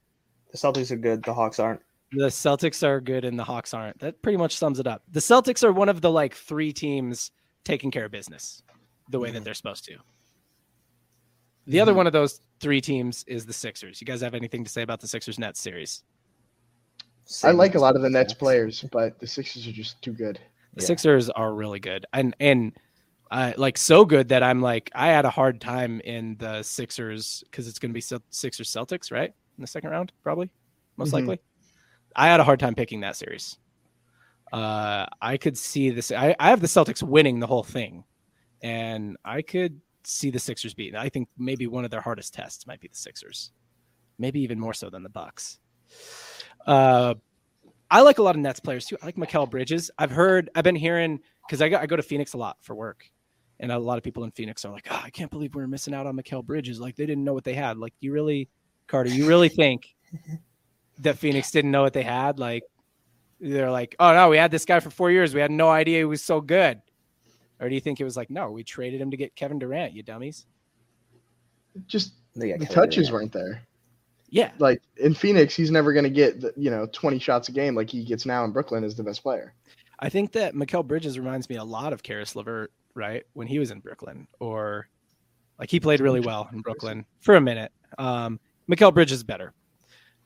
[0.52, 1.24] The Celtics are good.
[1.24, 1.82] The Hawks aren't.
[2.16, 4.00] The Celtics are good and the Hawks aren't.
[4.00, 5.04] That pretty much sums it up.
[5.12, 7.32] The Celtics are one of the like three teams
[7.64, 8.62] taking care of business
[9.10, 9.46] the way that Mhm.
[9.46, 9.98] they're supposed to.
[11.66, 14.02] The other one of those three teams is the Sixers.
[14.02, 16.04] You guys have anything to say about the Sixers Nets series?
[17.44, 20.12] I like a lot of the the Nets players, but the Sixers are just too
[20.12, 20.40] good.
[20.74, 20.88] The Yeah.
[20.88, 22.06] Sixers are really good.
[22.14, 22.74] And and
[23.32, 27.44] uh, like so good that I'm like I had a hard time in the Sixers
[27.50, 29.34] because it's going to be Cel- Sixers Celtics, right?
[29.58, 30.50] In the second round, probably,
[30.98, 31.14] most Mhm.
[31.14, 31.40] likely.
[32.16, 33.58] I had a hard time picking that series.
[34.52, 36.12] Uh, I could see this.
[36.12, 38.04] I, I have the Celtics winning the whole thing,
[38.62, 40.96] and I could see the Sixers beating.
[40.96, 43.52] I think maybe one of their hardest tests might be the Sixers,
[44.20, 45.60] maybe even more so than the Bucks.
[46.68, 47.16] Uh,
[47.90, 48.98] I like a lot of Nets players too.
[49.02, 49.90] I like Mikal Bridges.
[49.98, 52.76] I've heard, I've been hearing because I, go- I go to Phoenix a lot for
[52.76, 53.10] work,
[53.60, 55.96] and a lot of people in Phoenix are like, "Oh, I can't believe we're missing
[55.96, 56.80] out on Mikal Bridges.
[56.80, 57.78] Like they didn't know what they had.
[57.78, 58.50] Like you really,
[58.88, 59.96] Carter, you really think
[61.00, 62.40] that Phoenix didn't know what they had?
[62.40, 62.64] Like
[63.40, 65.34] they're like, oh no, we had this guy for four years.
[65.34, 66.82] We had no idea he was so good.
[67.60, 69.94] Or do you think it was like, no, we traded him to get Kevin Durant,
[69.94, 70.46] you dummies?
[71.88, 73.14] Just the Kevin touches Durant.
[73.14, 73.62] weren't there.
[74.30, 74.52] Yeah.
[74.58, 77.76] Like in Phoenix, he's never going to get the, you know 20 shots a game
[77.76, 79.54] like he gets now in Brooklyn as the best player.
[80.00, 83.24] I think that Mikal Bridges reminds me a lot of Caris LeVert, right?
[83.34, 84.90] When he was in Brooklyn, or
[85.60, 87.72] like he played really well in Brooklyn for a minute.
[87.98, 88.40] Um,
[88.70, 89.54] Mikal Bridges is better,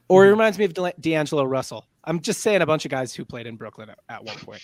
[0.10, 0.32] or he Mhm.
[0.32, 1.86] reminds me of De- D'Angelo Russell.
[2.03, 4.62] I'm just saying a bunch of guys who played in Brooklyn at, at one point.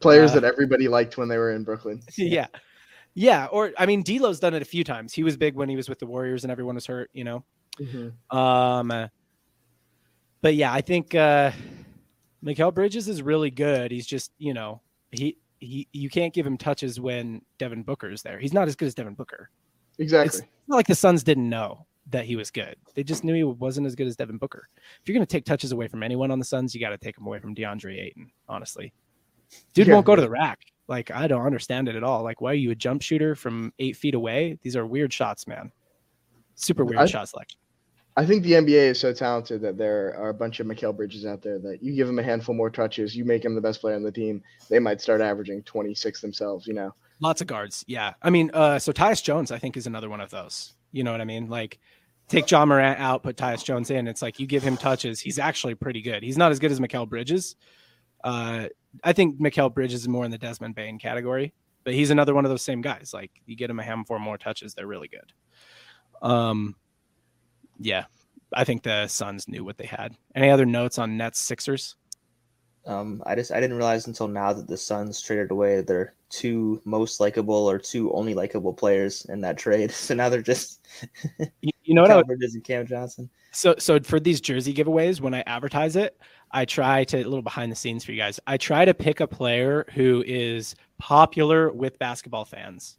[0.00, 2.00] Players Uh, that everybody liked when they were in Brooklyn.
[2.16, 2.46] yeah,
[3.14, 3.46] yeah.
[3.46, 5.12] Or I mean, D'Lo's done it a few times.
[5.12, 7.10] He was big when he was with the Warriors and everyone was hurt.
[7.12, 7.44] You know.
[7.78, 8.12] Mhm.
[8.34, 9.10] Um,
[10.40, 11.50] but yeah, I think uh,
[12.44, 13.90] Mikal Bridges is really good.
[13.90, 14.80] He's just, you know,
[15.10, 18.38] he he you can't give him touches when Devin Booker's there.
[18.38, 19.50] He's not as good as Devin Booker.
[19.98, 20.38] Exactly.
[20.40, 22.76] It's not like the Suns didn't know that he was good.
[22.94, 24.68] They just knew he wasn't as good as Devin Booker.
[25.02, 26.98] If you're going to take touches away from anyone on the Suns, you got to
[26.98, 28.30] take them away from DeAndre Ayton.
[28.48, 28.92] Honestly,
[29.74, 29.94] dude Yeah.
[29.94, 30.60] won't go to the rack.
[30.88, 32.22] Like I don't understand it at all.
[32.22, 34.58] Like why are you a jump shooter from eight feet away?
[34.62, 35.70] These are weird shots, man.
[36.54, 37.58] Super weird I- shot selection.
[38.16, 41.24] I think the NBA is so talented that there are a bunch of Mikal Bridges
[41.24, 43.80] out there that you give him a handful more touches, you make him the best
[43.80, 46.92] player on the team, they might start averaging 26 themselves, you know.
[47.20, 47.84] Lots of guards.
[47.86, 48.14] Yeah.
[48.20, 50.72] I mean, uh, so Tyus Jones, I think, is another one of those.
[50.90, 51.48] You know what I mean?
[51.48, 51.78] Like,
[52.28, 54.06] take Ja Morant out, put Tyus Jones in.
[54.06, 55.20] It's like you give him touches.
[55.20, 56.22] He's actually pretty good.
[56.22, 57.56] He's not as good as Mikal Bridges.
[58.22, 58.68] Uh,
[59.02, 61.52] I think Mikal Bridges is more in the Desmond Bane category,
[61.84, 63.10] but he's another one of those same guys.
[63.12, 65.32] Like, you get him a handful more touches, they're really good.
[66.22, 66.74] Um,
[67.78, 68.04] yeah.
[68.52, 70.16] I think the Suns knew what they had.
[70.34, 71.96] Any other notes on Nets Sixers?
[72.86, 76.80] Um, I just I didn't realize until now that the Suns traded away their two
[76.86, 79.90] most likable or two only likable players in that trade.
[79.98, 80.86] So now they're just
[81.60, 82.10] You, you know what?
[82.10, 83.30] I Cam Bridges and Cam Johnson.
[83.52, 86.20] So so for these jersey giveaways, when I advertise it,
[86.52, 88.38] I try to a little behind the scenes for you guys.
[88.46, 92.98] I try to pick a player who is popular with basketball fans,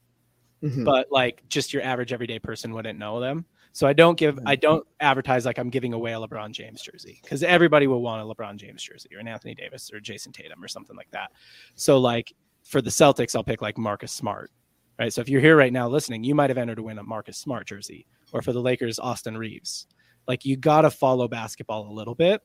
[0.64, 0.86] Mhm.
[0.86, 3.46] but like just your average everyday person wouldn't know them.
[3.72, 7.20] So I don't give I don't advertise like I'm giving away a LeBron James jersey
[7.22, 10.64] because everybody will want a LeBron James jersey or an Anthony Davis or Jayson Tatum
[10.64, 11.32] or something like that.
[11.76, 12.34] So like
[12.64, 14.50] for the Celtics, I'll pick like Marcus Smart.
[14.98, 15.14] Right.
[15.14, 17.38] So if you're here right now listening, you might have entered to win a Marcus
[17.38, 19.88] Smart jersey, or for the Lakers, Austin Reaves.
[20.28, 22.42] Like you got to follow basketball a little bit.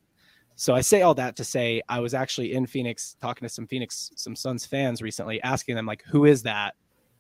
[0.57, 3.67] So I say all that to say I was actually in Phoenix talking to some
[3.67, 6.75] Phoenix some Suns fans recently asking them like who is that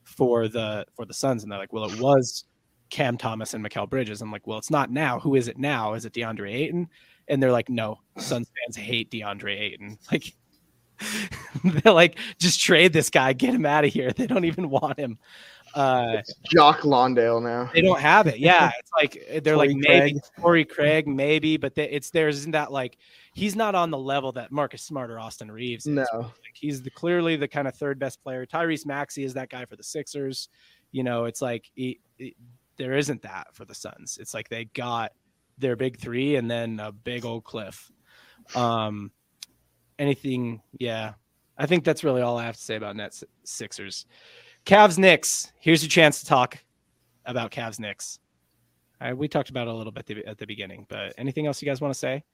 [0.04, 2.44] for the for the Suns and they're like well it was
[2.90, 4.22] Cam Thomas and Mikal Bridges.
[4.22, 5.18] I'm like well it's not now.
[5.18, 5.94] Who is it now?
[5.94, 6.88] Is it DeAndre Ayton?
[7.28, 9.98] And they're like no, Suns fans hate DeAndre Ayton.
[10.12, 10.32] Like
[11.64, 14.12] they're like just trade this guy, get him out of here.
[14.12, 15.18] They don't even want him.
[15.74, 17.70] Uh Jock Landale now.
[17.74, 18.38] they don't have it.
[18.38, 20.22] Yeah, it's like they're like maybe Craig.
[20.40, 22.96] Torrey Craig, maybe, but they, it's there isn't that like
[23.34, 25.86] he's not on the level that Marcus Smart or Austin Reaves.
[25.86, 25.94] Is.
[25.94, 26.04] No.
[26.12, 28.46] Like, he's the clearly the kind of third best player.
[28.46, 30.48] Tyrese Maxey is that guy for the Sixers.
[30.92, 32.36] You know, it's like he, he-
[32.76, 34.18] there isn't that for the Suns.
[34.20, 35.12] It's like they got
[35.58, 37.90] their big three and then a big old cliff.
[38.54, 39.10] Um,
[39.98, 40.60] anything?
[40.78, 41.14] Yeah,
[41.58, 44.06] I think that's really all I have to say about Nets Sixers.
[44.66, 45.52] Cavs Knicks.
[45.60, 46.58] Here's your chance to talk
[47.26, 48.18] about Cavs Knicks.
[49.00, 51.60] Uh, we talked about it a little bit the, at the beginning, but anything else
[51.60, 52.24] you guys want to say?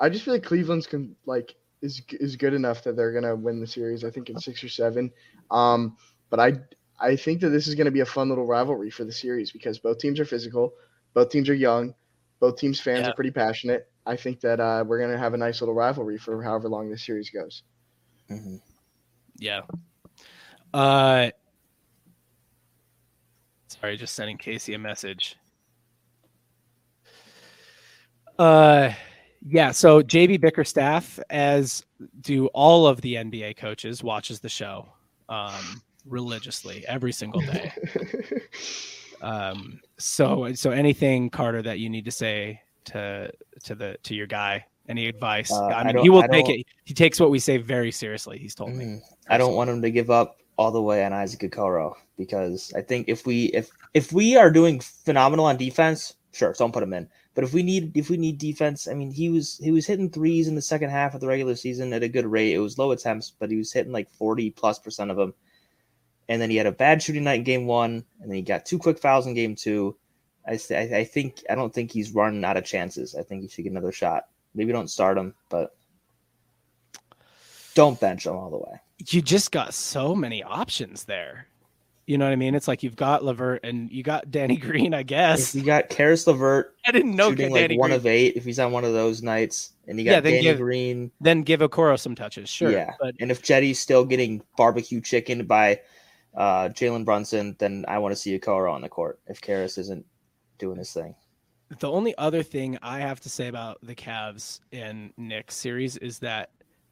[0.00, 3.60] I just feel like Cleveland's can like is is good enough that they're gonna win
[3.60, 4.04] the series.
[4.04, 5.10] I think in six or seven.
[5.50, 5.96] Um,
[6.28, 6.58] but I
[7.00, 9.78] I think that this is gonna be a fun little rivalry for the series because
[9.78, 10.74] both teams are physical,
[11.14, 11.94] both teams are young,
[12.40, 13.10] both teams fans Yeah.
[13.10, 13.88] are pretty passionate.
[14.04, 17.04] I think that uh, we're gonna have a nice little rivalry for however long this
[17.06, 17.62] series goes.
[18.30, 18.60] Mhm.
[19.38, 19.62] Yeah.
[20.76, 21.30] Uh
[23.68, 25.36] sorry, just sending Casey a message.
[28.38, 28.92] Uh
[29.48, 31.82] yeah, so JB Bickerstaff, as
[32.20, 34.86] do all of the NBA coaches, watches the show
[35.30, 37.72] um religiously every single day.
[39.22, 43.32] um so so anything Carter that you need to say to
[43.64, 46.26] to the to your guy any advice Uh, i I mean don't- he will I
[46.28, 49.00] take it he takes what we say very seriously he's told me Mhm.
[49.30, 52.82] I don't want him to give up all the way on Isaac Okoro because I
[52.82, 56.92] think if we if if we are doing phenomenal on defense, sure, don't put him
[56.92, 57.08] in.
[57.34, 60.10] But if we need if we need defense, I mean, he was he was hitting
[60.10, 62.54] threes in the second half of the regular season at a good rate.
[62.54, 65.34] It was low attempts, but he was hitting like forty plus percent of them.
[66.28, 68.66] And then he had a bad shooting night in game one, and then he got
[68.66, 69.96] two quick fouls in game two.
[70.48, 73.14] I th- I think I don't think he's running out of chances.
[73.14, 74.24] I think he should get another shot.
[74.54, 75.76] Maybe don't start him, but
[77.74, 78.80] don't bench him all the way.
[78.98, 81.46] You just got so many options there.
[82.06, 82.54] You know what I mean?
[82.54, 85.54] It's like you've got Levert and you got Danny Green, I If guess.
[85.54, 87.98] you got Caris Levert I didn't know shooting Danny like one Green.
[88.00, 90.42] of eight, if he's on one of those nights, and you got Yeah, then Danny
[90.44, 92.70] give- Green, then give Okoro some touches, sure.
[92.70, 92.94] Yeah.
[93.00, 95.80] But and if Jetty's still getting barbecue chicken by
[96.36, 100.06] uh, Jalen Brunson, then I want to see Okoro on the court if Caris isn't
[100.58, 101.14] doing his thing.
[101.80, 106.20] The only other thing I have to say about the Cavs in Knicks series is
[106.20, 106.50] that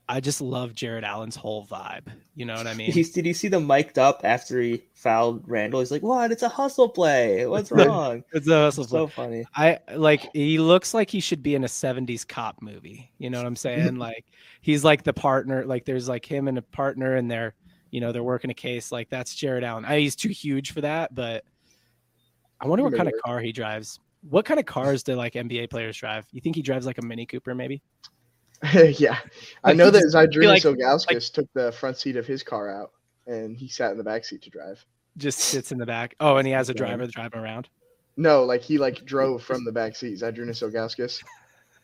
[0.08, 2.08] I just love Jarrett Allen's whole vibe.
[2.34, 2.92] You know what I mean?
[2.92, 5.80] He's, did you see them mic'd up after he fouled Randle?
[5.80, 6.30] He's like, "What?
[6.30, 7.46] It's a hustle play.
[7.46, 8.98] What's wrong?" it's a hustle play.
[8.98, 9.44] so funny.
[9.54, 10.28] I like.
[10.34, 13.10] He looks like he should be in a '70s cop movie.
[13.18, 13.96] You know what I'm saying?
[13.98, 14.26] like
[14.60, 15.64] he's like the partner.
[15.64, 17.54] Like there's like him and a partner, and they're
[17.90, 18.92] you know they're working a case.
[18.92, 19.84] Like that's Jarrett Allen.
[19.84, 21.44] I, he's too huge for that, but
[22.60, 24.00] I wonder what kind of car he drives.
[24.28, 26.26] What kind of cars do like NBA players drive?
[26.32, 27.82] You think he drives like a Mini Cooper, maybe?
[28.98, 29.18] yeah,
[29.62, 32.92] I know that Zydrunas like- Ilgauskas took the front seat of his car out,
[33.26, 34.84] and he sat in the back seat to drive.
[35.16, 36.14] Just sits in the back.
[36.20, 37.68] Oh, and he has a driver driving around.
[38.16, 40.18] No, like he like drove from the back seat.
[40.20, 41.22] Zydrunas Ilgauskas.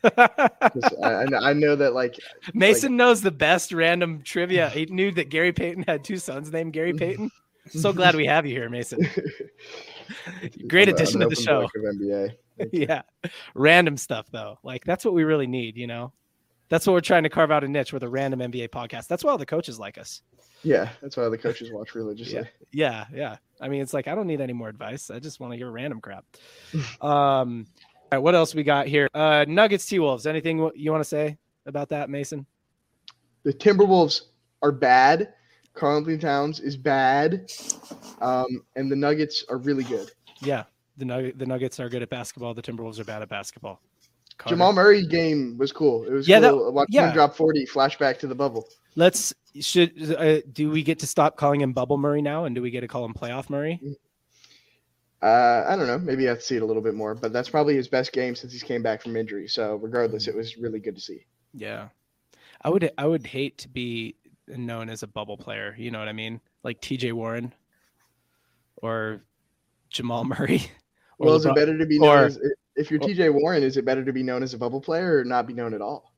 [1.03, 2.15] I, I know- I know that like
[2.53, 4.69] Mason knows the best random trivia.
[4.69, 7.29] He knew that Gary Payton had two sons named Gary Payton.
[7.67, 9.07] So glad we have you here, Mason.
[10.67, 11.61] Great I'm addition I'm to the show.
[11.63, 12.35] of NBA.
[12.71, 13.03] yeah.
[13.53, 14.57] Random stuff though.
[14.63, 16.11] Like that's what we really need, you know?
[16.71, 19.07] That's what we're trying to carve out a niche with a random NBA podcast.
[19.07, 20.21] That's why all the coaches like us.
[20.63, 22.35] Yeah, that's why the coaches watch religiously.
[22.35, 23.05] Yeah, yeah.
[23.13, 23.37] yeah.
[23.59, 25.11] I mean, it's like I don't need any more advice.
[25.11, 26.23] I just want to hear random crap.
[27.01, 29.09] um all right, what else we got here?
[29.13, 30.25] Uh Nuggets T Wolves.
[30.25, 32.45] Anything you want to say about that, Mason?
[33.43, 34.21] The Timberwolves
[34.61, 35.33] are bad.
[35.73, 37.51] Karl-Anthony Towns is bad,
[38.21, 40.09] um, and the Nuggets are really good.
[40.41, 40.63] Yeah.
[40.97, 42.53] The the Nuggets are good at basketball.
[42.53, 43.81] The Timberwolves are bad at basketball.
[44.41, 44.55] Carter.
[44.55, 46.03] Jamal Murray game was cool.
[46.03, 46.71] It was Yeah, that- cool.
[46.73, 47.07] watching yeah.
[47.09, 48.67] him drop forty, flashback to the bubble.
[48.95, 52.61] Let's should uh, do we get to stop calling him Bubble Murray now, and do
[52.61, 53.79] we get to call him Playoff Murray?
[55.21, 55.99] Uh, I don't know.
[55.99, 58.11] Maybe I have to see it a little bit more, but that's probably his best
[58.11, 59.47] game since he's came back from injury.
[59.47, 61.25] So regardless, it was really good to see.
[61.53, 61.89] Yeah,
[62.63, 64.15] I would I would hate to be
[64.47, 65.75] known as a bubble player.
[65.77, 66.41] You know what I mean?
[66.63, 67.11] Like T.J.
[67.11, 67.53] Warren
[68.77, 69.21] or
[69.89, 70.63] Jamal Murray.
[71.19, 72.39] Or Well, is it better to be known or- as
[72.81, 73.63] if you're TJ Warren?
[73.63, 75.81] Is it better to be known as a bubble player or not be known at
[75.81, 76.13] all?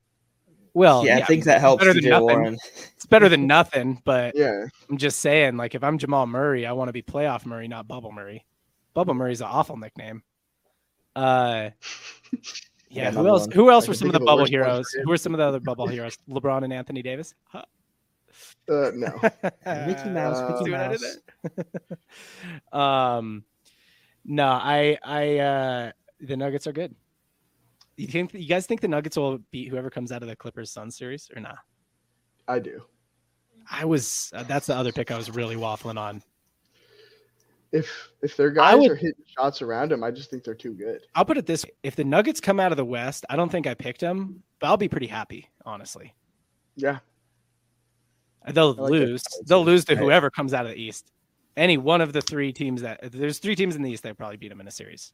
[0.72, 2.26] Well, yeah, I think that helps better than nothing.
[2.26, 2.58] Warren.
[2.96, 4.02] it's better than nothing.
[4.04, 7.46] But Yeah, I'm just saying, like, if I'm Jamal Murray, I want to be playoff
[7.46, 8.44] Murray, not Bubble Murray.
[8.92, 10.22] Bubble Murray's an awful nickname.
[11.14, 11.70] Uh,
[12.32, 12.40] yeah.
[12.90, 13.42] Yeah, who else?
[13.42, 13.50] one.
[13.52, 14.90] Who else I were some of the of a bubble worse one for heroes?
[14.92, 16.16] Who were some of the other bubble heroes?
[16.28, 17.34] LeBron and Anthony Davis.
[17.44, 17.62] Huh.
[18.68, 19.20] uh, no.
[19.86, 21.00] Mickey Mouse, Uh, Mickey See what
[22.72, 22.72] Mouse.
[23.18, 23.44] um,
[24.24, 25.92] no, I, I, uh,
[26.26, 26.94] the Nuggets are good.
[27.96, 30.70] You think you guys think the Nuggets will beat whoever comes out of the Clippers
[30.70, 31.58] Sun series or not?
[32.48, 32.82] I do.
[33.70, 36.22] I was uh, that's the other pick I was really waffling on.
[37.72, 40.74] If if their guys would- are hitting shots around him, I just think they're too
[40.74, 41.00] good.
[41.14, 41.70] I'll put it this: way.
[41.82, 44.66] if the Nuggets come out of the West, I don't think I picked them, but
[44.68, 46.14] I'll be pretty happy, honestly.
[46.76, 46.98] Yeah,
[48.52, 49.22] They'll like lose.
[49.22, 49.44] strategy.
[49.48, 51.10] They'll lose to whoever comes out of the East.
[51.56, 54.36] Any one of the three teams that there's three teams in the East that probably
[54.36, 55.12] beat them in a series.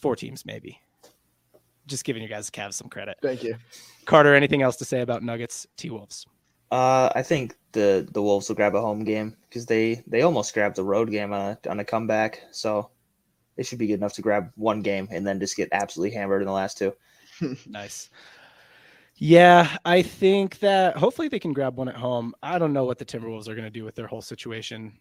[0.00, 0.80] Four teams, maybe.
[1.86, 3.16] Just giving you guys Cavs some credit.
[3.22, 3.56] thank you.
[4.04, 6.26] Carter, anything else to say about Nuggets T Wolves?
[6.70, 10.54] Uh, I think the the Wolves will grab a home game because they they almost
[10.54, 12.42] grabbed the road game on a on a comeback.
[12.52, 12.90] So
[13.56, 16.42] they should be good enough to grab one game and then just get absolutely hammered
[16.42, 16.94] in the last two.
[17.66, 18.10] Nice.
[19.16, 22.34] Yeah, I think that hopefully they can grab one at home.
[22.42, 24.98] I don't know what the Timberwolves are going to do with their whole situation.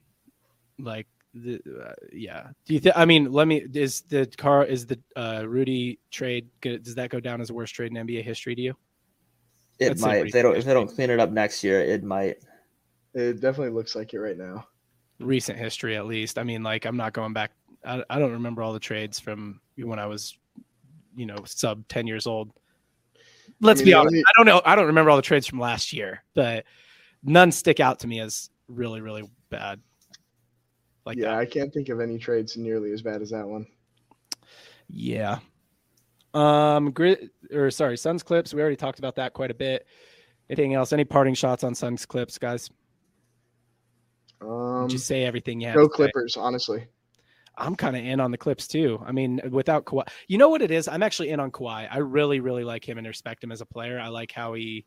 [0.77, 2.47] Like, the, uh, yeah.
[2.65, 2.97] Do you think?
[2.97, 3.65] I mean, let me.
[3.73, 6.47] Is the car is the uh, Rudy trade?
[6.61, 8.75] Good, does that go down as the worst trade in NBA history to you?
[9.79, 12.03] It I'd might if they don't if they don't clean it up next year, it
[12.03, 12.37] might.
[13.13, 14.67] It definitely looks like it right now.
[15.19, 16.37] Recent history, at least.
[16.37, 17.51] I mean, like, I'm not going back.
[17.85, 20.37] I, I don't remember all the trades from when I was,
[21.15, 22.51] you know, sub 10 years old.
[23.61, 24.13] Let's mean, be honest.
[24.13, 24.61] only- I don't know.
[24.63, 26.65] I don't remember all the trades from last year, but
[27.23, 29.81] none stick out to me as really, really bad.
[31.09, 31.39] Like yeah, that.
[31.39, 33.65] I can't think of any trades nearly as bad as that one.
[34.87, 35.39] Yeah.
[36.35, 36.93] Um,
[37.51, 38.53] or sorry, Suns clips.
[38.53, 39.87] We already talked about that quite a bit.
[40.51, 40.93] Anything else?
[40.93, 42.69] Any parting shots on Suns clips, guys?
[44.39, 45.73] Um, Just say everything have.
[45.73, 45.95] go to say.
[45.95, 46.85] Clippers, honestly.
[47.57, 49.03] I'm kind of in on the Clips too.
[49.03, 50.87] I mean, without Kawhi, you know what it is?
[50.87, 51.87] I'm actually in on Kawhi.
[51.91, 53.99] I really, really like him and respect him as a player.
[53.99, 54.85] I like how he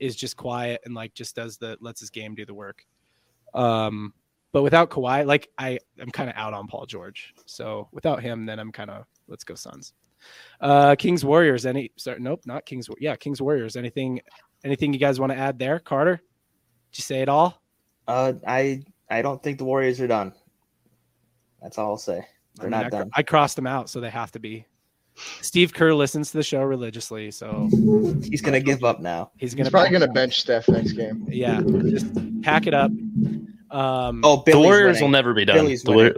[0.00, 2.84] is just quiet and like just does the lets his game do the work.
[3.54, 4.12] Um,
[4.52, 7.34] but without Kawhi, like I, I'm kind of out on Paul George.
[7.46, 9.94] So without him, then I'm kind of let's go Suns.
[10.60, 11.66] Uh, Kings Warriors.
[11.66, 11.90] Any?
[11.96, 12.88] Sorry, nope, not Kings.
[13.00, 13.76] Yeah, Kings Warriors.
[13.76, 14.20] Anything?
[14.64, 16.16] Anything you guys want to add there, Carter?
[16.92, 17.60] Did you say it all?
[18.06, 20.32] Uh, I I don't think the Warriors are done.
[21.60, 22.24] That's all I'll say.
[22.56, 23.10] They're I mean, not I, done.
[23.14, 24.66] I crossed them out, so they have to be.
[25.42, 27.68] Steve Kerr listens to the show religiously, so
[28.22, 29.30] He's gonna give up now.
[29.36, 31.26] he's He's gonna probably going to bench Steph next game.
[31.28, 32.06] yeah, just
[32.42, 32.90] pack it up.
[33.72, 35.02] Um, Oh, the Warriors winning.
[35.02, 35.56] will never be done.
[35.56, 36.14] Billy's The winning.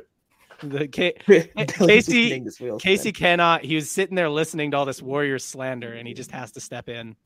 [0.62, 1.14] The K-
[1.66, 3.64] Casey- winning this wheel Casey cannot.
[3.64, 6.60] He was sitting there listening to all this Warriors slander, and he just has to
[6.60, 7.16] step in.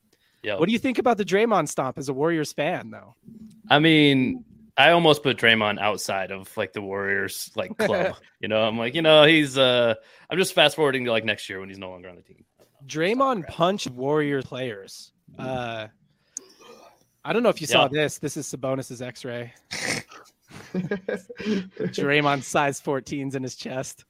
[0.43, 0.57] Yo.
[0.57, 3.15] What do you think about the Draymond stomp as a Warriors fan, though?
[3.69, 4.45] I mean,
[4.77, 8.15] I almost put Draymond outside of like the Warriors like club.
[8.39, 9.95] you know, I'm like, you know, he's uh
[10.29, 12.45] I'm just fast forwarding to like next year when he's no longer on the team.
[12.87, 15.11] Draymond punched Warrior players.
[15.37, 15.87] Uh,
[17.25, 18.17] I don't know if you saw this.
[18.17, 19.53] This is Sabonis's X-ray.
[21.93, 24.05] Draymond size 14s in his chest.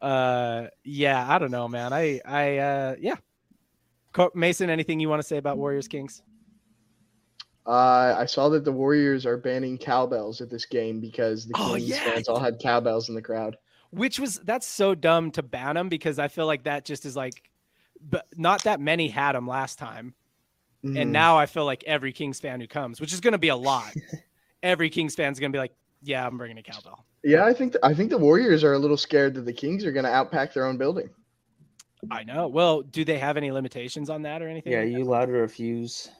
[0.00, 1.92] Uh, yeah, I don't know, man.
[1.92, 3.16] I, I, uh, yeah.
[4.34, 6.22] Mason, anything you want to say about Warriors Kings?
[7.66, 11.74] Uh, I saw that the Warriors are banning cowbells at this game because the Oh,
[11.74, 12.02] Kings yeah.
[12.02, 13.56] fans all had cowbells in the crowd.
[13.90, 17.14] Which was that's so dumb to ban them because I feel like that just is
[17.16, 17.42] like,
[18.00, 20.14] but not that many had them last time,
[20.84, 21.00] Mhm.
[21.02, 23.48] and now I feel like every Kings fan who comes, which is going to be
[23.48, 23.92] a lot,
[24.62, 27.04] every Kings fan's going to be like, yeah, I'm bringing a cowbell.
[27.24, 29.84] yeah, I think th- I think the Warriors are a little scared that the Kings
[29.84, 31.10] are going to outpack their own building.
[32.10, 32.46] I know.
[32.48, 34.72] Well, do they have any limitations on that or anything?
[34.72, 36.10] Yeah, like you allowed to refuse.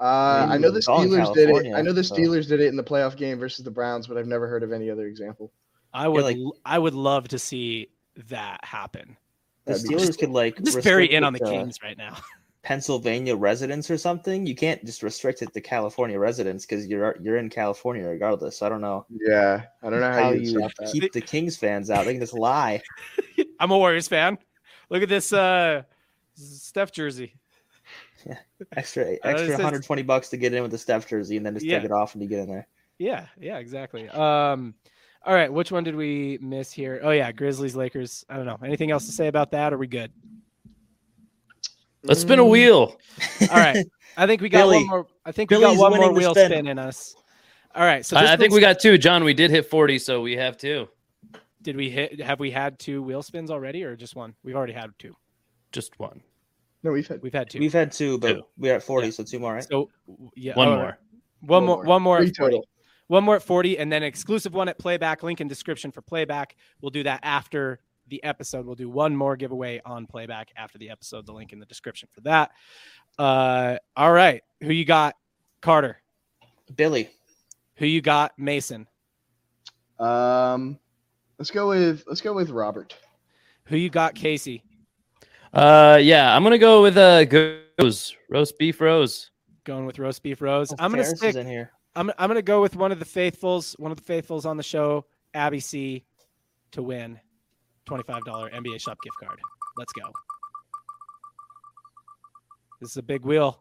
[0.00, 1.74] Uh, I know the It's all in Steelers did it.
[1.74, 4.16] I know the so- Steelers did it in the playoff game versus the Browns, but
[4.16, 5.50] I've never heard of any other example.
[5.94, 7.88] I would like- l- I would love to see
[8.28, 9.16] that happen.
[9.64, 12.16] The That'd be Steelers could like just very in on the to Kings right now.
[12.62, 14.46] Pennsylvania residents or something.
[14.46, 18.62] You can't just restrict it to California residents because you're you're in California regardless.
[18.62, 20.92] I don't know Yeah, I don't know how, how you you stop that.
[20.92, 22.04] keep the Kings fans out.
[22.04, 22.82] They can just lie.
[23.60, 24.38] I'm a Warriors fan.
[24.90, 25.82] Look at this uh
[26.34, 27.34] Steph jersey.
[28.26, 28.38] Yeah,
[28.76, 31.46] extra Uh, it extra says- 120 bucks to get in with the Steph jersey and
[31.46, 31.78] then just Yeah.
[31.78, 32.66] take it off when you get in there.
[32.98, 34.08] Yeah, yeah, exactly.
[34.08, 34.74] Um
[35.24, 37.00] all right, which one did we miss here?
[37.02, 38.24] Oh yeah, Grizzlies Lakers.
[38.28, 38.58] I don't know.
[38.64, 39.72] Anything else to say about that?
[39.72, 40.10] Are we good?
[42.08, 42.96] Let's spin a wheel.
[43.42, 43.86] All right.
[44.16, 44.78] I think we got Billy.
[44.78, 46.50] one more I think we got one more wheel spin.
[46.50, 47.14] spin in us.
[47.74, 48.04] All right.
[48.04, 48.98] So this I, I think we got two.
[48.98, 50.88] John, we did hit 40, so we have two.
[51.62, 54.34] did we hit have we had two wheel spins already or just one?
[54.42, 55.14] We've already had two.
[55.70, 56.20] Just one.
[56.82, 58.42] No, we've had We've had 2 We've had two, but Two.
[58.56, 59.10] we're at 40, Yeah.
[59.10, 59.64] so two more, right?
[59.68, 59.90] so
[60.36, 60.98] yeah, One oh, more.
[61.40, 62.52] One more one more three at 40.
[62.54, 62.68] total.
[63.08, 65.22] One more at 40 and then exclusive one at playback.
[65.22, 66.56] Link in description for playback.
[66.80, 68.66] We'll do that after the episode.
[68.66, 71.26] We'll do one more giveaway on playback after the episode.
[71.26, 72.50] The link in the description for that.
[73.18, 74.42] Uh, all right.
[74.62, 75.14] Who you got?
[75.60, 76.00] Carter.
[76.76, 77.10] Billy.
[77.76, 78.38] Who you got?
[78.38, 78.86] Mason.
[79.98, 80.78] Um,
[81.38, 82.94] let's go with let's go with Robert.
[83.64, 84.14] Who you got?
[84.14, 84.62] Casey.
[85.52, 89.30] Uh, yeah, I'm gonna go with uh goes roast beef rose.
[89.64, 90.72] Going with roast beef rose.
[90.72, 91.36] Oh, I'm gonna Ferris stick.
[91.36, 91.72] in here.
[91.94, 93.74] I'm I'm gonna go with one of the faithfuls.
[93.78, 96.04] One of the faithfuls on the show, Abby C,
[96.72, 97.18] to win
[97.88, 99.38] twenty five dollar NBA shop gift card.
[99.78, 100.02] Let's go.
[102.80, 103.60] This is a big wheel.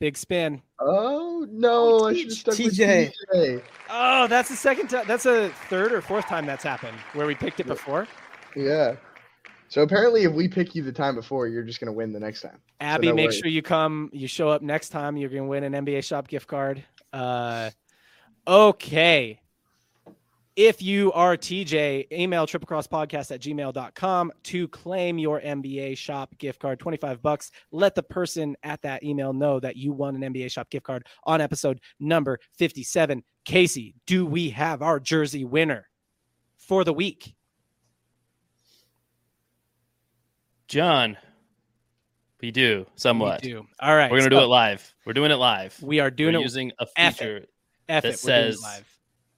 [0.00, 0.62] Big spin.
[0.80, 3.12] Oh no, Oh, I should have stuck with TJ.
[3.34, 3.62] TJ.
[3.90, 5.04] Oh, that's the second time.
[5.06, 7.72] That's a third or fourth time that's happened where we picked it Yeah.
[7.74, 8.08] before.
[8.56, 8.96] Yeah.
[9.68, 12.40] So apparently, if we pick you the time before, you're just gonna win the next
[12.42, 12.58] time.
[12.80, 13.38] Abby, no make worries.
[13.38, 14.10] sure you come.
[14.12, 15.16] You show up next time.
[15.16, 16.82] You're gonna win an NBA shop gift card.
[17.12, 17.70] Uh,
[18.46, 19.40] okay.
[20.54, 26.78] If you are TJ, email triplecrosspodcast at gmail.com to claim your NBA shop gift card,
[26.78, 27.50] 25 bucks.
[27.70, 31.06] Let the person at that email know that you won an NBA shop gift card
[31.24, 33.22] on episode number 57.
[33.46, 35.88] Casey, do we have our jersey winner
[36.58, 37.34] for the week?
[40.68, 41.16] John,
[42.42, 43.42] we do somewhat.
[43.42, 43.66] We do.
[43.80, 44.10] All right.
[44.10, 44.94] We're gonna so do it live.
[45.06, 45.78] We're doing it live.
[45.82, 46.44] We are doing We're it.
[46.44, 47.18] using a F it.
[47.18, 47.46] feature
[47.88, 48.91] F that it, it says live.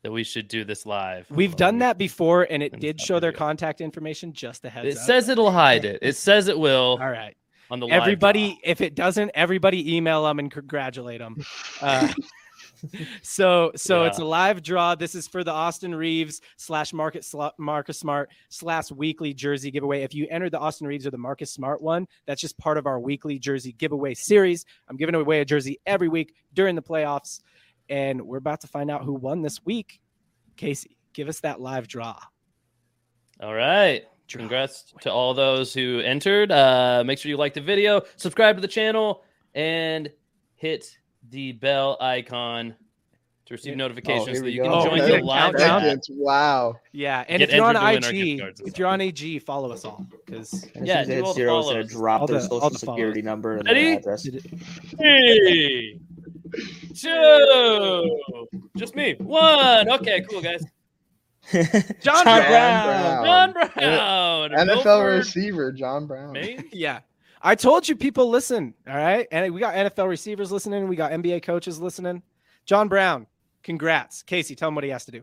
[0.05, 1.27] That we should do this live.
[1.31, 3.39] We've Hold done that before, and it did show their video.
[3.47, 4.35] contact information.
[4.35, 5.05] Just a heads It up.
[5.07, 5.99] says it'll hide it.
[6.03, 7.35] It says it will All right,
[7.71, 8.49] on the live everybody.
[8.51, 8.59] draw.
[8.65, 11.43] If it doesn't, everybody email them and congratulate them.
[11.81, 12.13] Uh,
[13.23, 14.95] so, so it's a live draw.
[14.95, 20.03] This is for the Austin Reaves slash Market Sl- Marcus Smart slash weekly jersey giveaway.
[20.03, 22.87] If you entered the Austin Reaves or the Marcus Smart one, that's just part of
[22.87, 24.67] our weekly jersey giveaway series.
[24.89, 27.41] I'm giving away a jersey every week during the playoffs,
[27.89, 30.01] and we're about to find out who won this week.
[30.57, 32.17] Casey, give us that live draw.
[33.41, 34.05] All right.
[34.29, 34.39] Draw.
[34.41, 36.51] Congrats to all those who entered.
[36.51, 39.23] Uh, make sure you like the video, subscribe to the channel,
[39.55, 40.11] and
[40.55, 40.87] hit
[41.31, 42.75] the bell icon
[43.47, 43.77] to receive Yeah.
[43.77, 44.85] notifications here so that we you can go.
[44.87, 45.83] join Okay, the live countdown.
[45.83, 45.99] chat.
[46.11, 46.77] Wow.
[46.93, 48.89] Yeah, and Get if you're on entered to win our gift IG, cards if you're
[48.89, 51.35] on IG, follow us all because Yeah, as soon as do they all hit the
[51.35, 51.91] zero, it's follows.
[51.93, 53.83] drop All their the- social the security number and Ready?
[53.97, 54.23] their address.
[54.97, 56.01] Three,
[56.95, 58.21] two,
[58.77, 59.15] just me.
[59.19, 59.91] One.
[59.91, 60.65] Okay, cool, guys.
[62.01, 62.51] John Brown.
[62.51, 63.25] Brown.
[63.25, 66.33] John Brown, NFL Milford, receiver John Brown.
[66.33, 66.65] Maine.
[66.73, 67.01] yeah,
[67.43, 68.75] I told you people listen.
[68.89, 70.89] All right, and we got NFL receivers listening.
[70.89, 72.23] We got NBA coaches listening.
[72.65, 73.27] John Brown,
[73.63, 74.23] Congrats.
[74.23, 75.23] Casey, tell him what he has to do.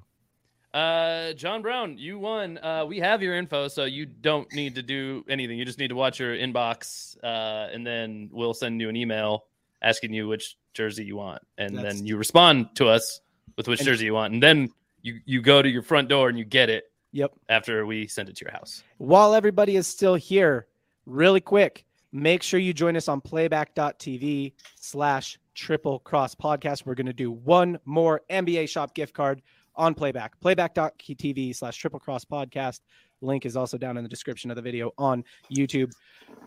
[0.74, 2.58] Uh, John Brown, you won.
[2.60, 5.58] Uh, we have your info, so you don't need to do anything.
[5.58, 9.46] You just need to watch your inbox, uh, and then we'll send you an email
[9.82, 13.22] asking you which jersey you want, and That's- then you respond to us
[13.58, 14.70] with which And- jersey you want, and then
[15.02, 17.32] you you go to your front door and you get it Yep.
[17.50, 18.84] after we send it to your house.
[18.98, 20.68] While everybody is still here,
[21.06, 26.86] really quick, make sure you join us on playback.tv slash triple cross podcast.
[26.86, 29.42] We're going to do one more NBA shop gift card
[29.76, 30.40] on playback.
[30.40, 32.82] Playback.tv slash triple cross podcast.
[33.22, 35.92] Link is also down in the description of the video on YouTube.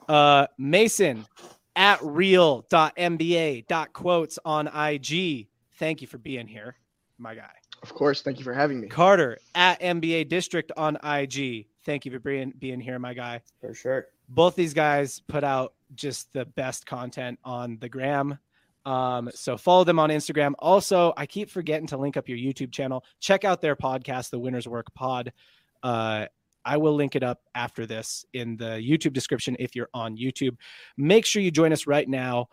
[0.09, 1.25] Uh, Mason
[1.77, 5.49] at real.nba.quotes on IG.
[5.79, 6.77] Thank you for being here,
[7.19, 7.51] my guy.
[7.83, 8.23] Of course.
[8.23, 8.89] Thank you for having me.
[8.89, 11.67] Carter at NBA District on IG.
[11.85, 13.43] Thank you for being being here, my guy.
[13.61, 14.07] For sure.
[14.29, 18.39] Both these guys put out just the best content on the gram.
[18.87, 20.53] Um, so follow them on Instagram.
[20.59, 23.05] Also, I keep forgetting to link up your YouTube channel.
[23.21, 25.33] Check out their podcast, The Winners Work Pod.
[25.83, 26.27] Uh,
[26.65, 30.57] I will link it up after this in the YouTube description if you're on YouTube.
[30.97, 32.49] Make sure you join us right now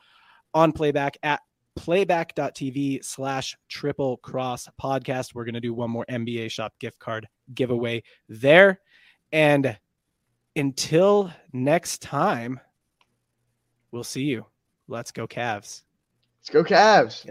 [0.53, 1.41] on playback at
[1.75, 5.33] playback.tv slash triple cross podcast.
[5.33, 8.79] We're going to do one more NBA shop gift card giveaway there.
[9.31, 9.77] And
[10.55, 12.59] until next time,
[13.91, 14.45] we'll see you.
[14.87, 15.83] Let's go, Cavs.
[16.41, 17.25] Let's go, Cavs.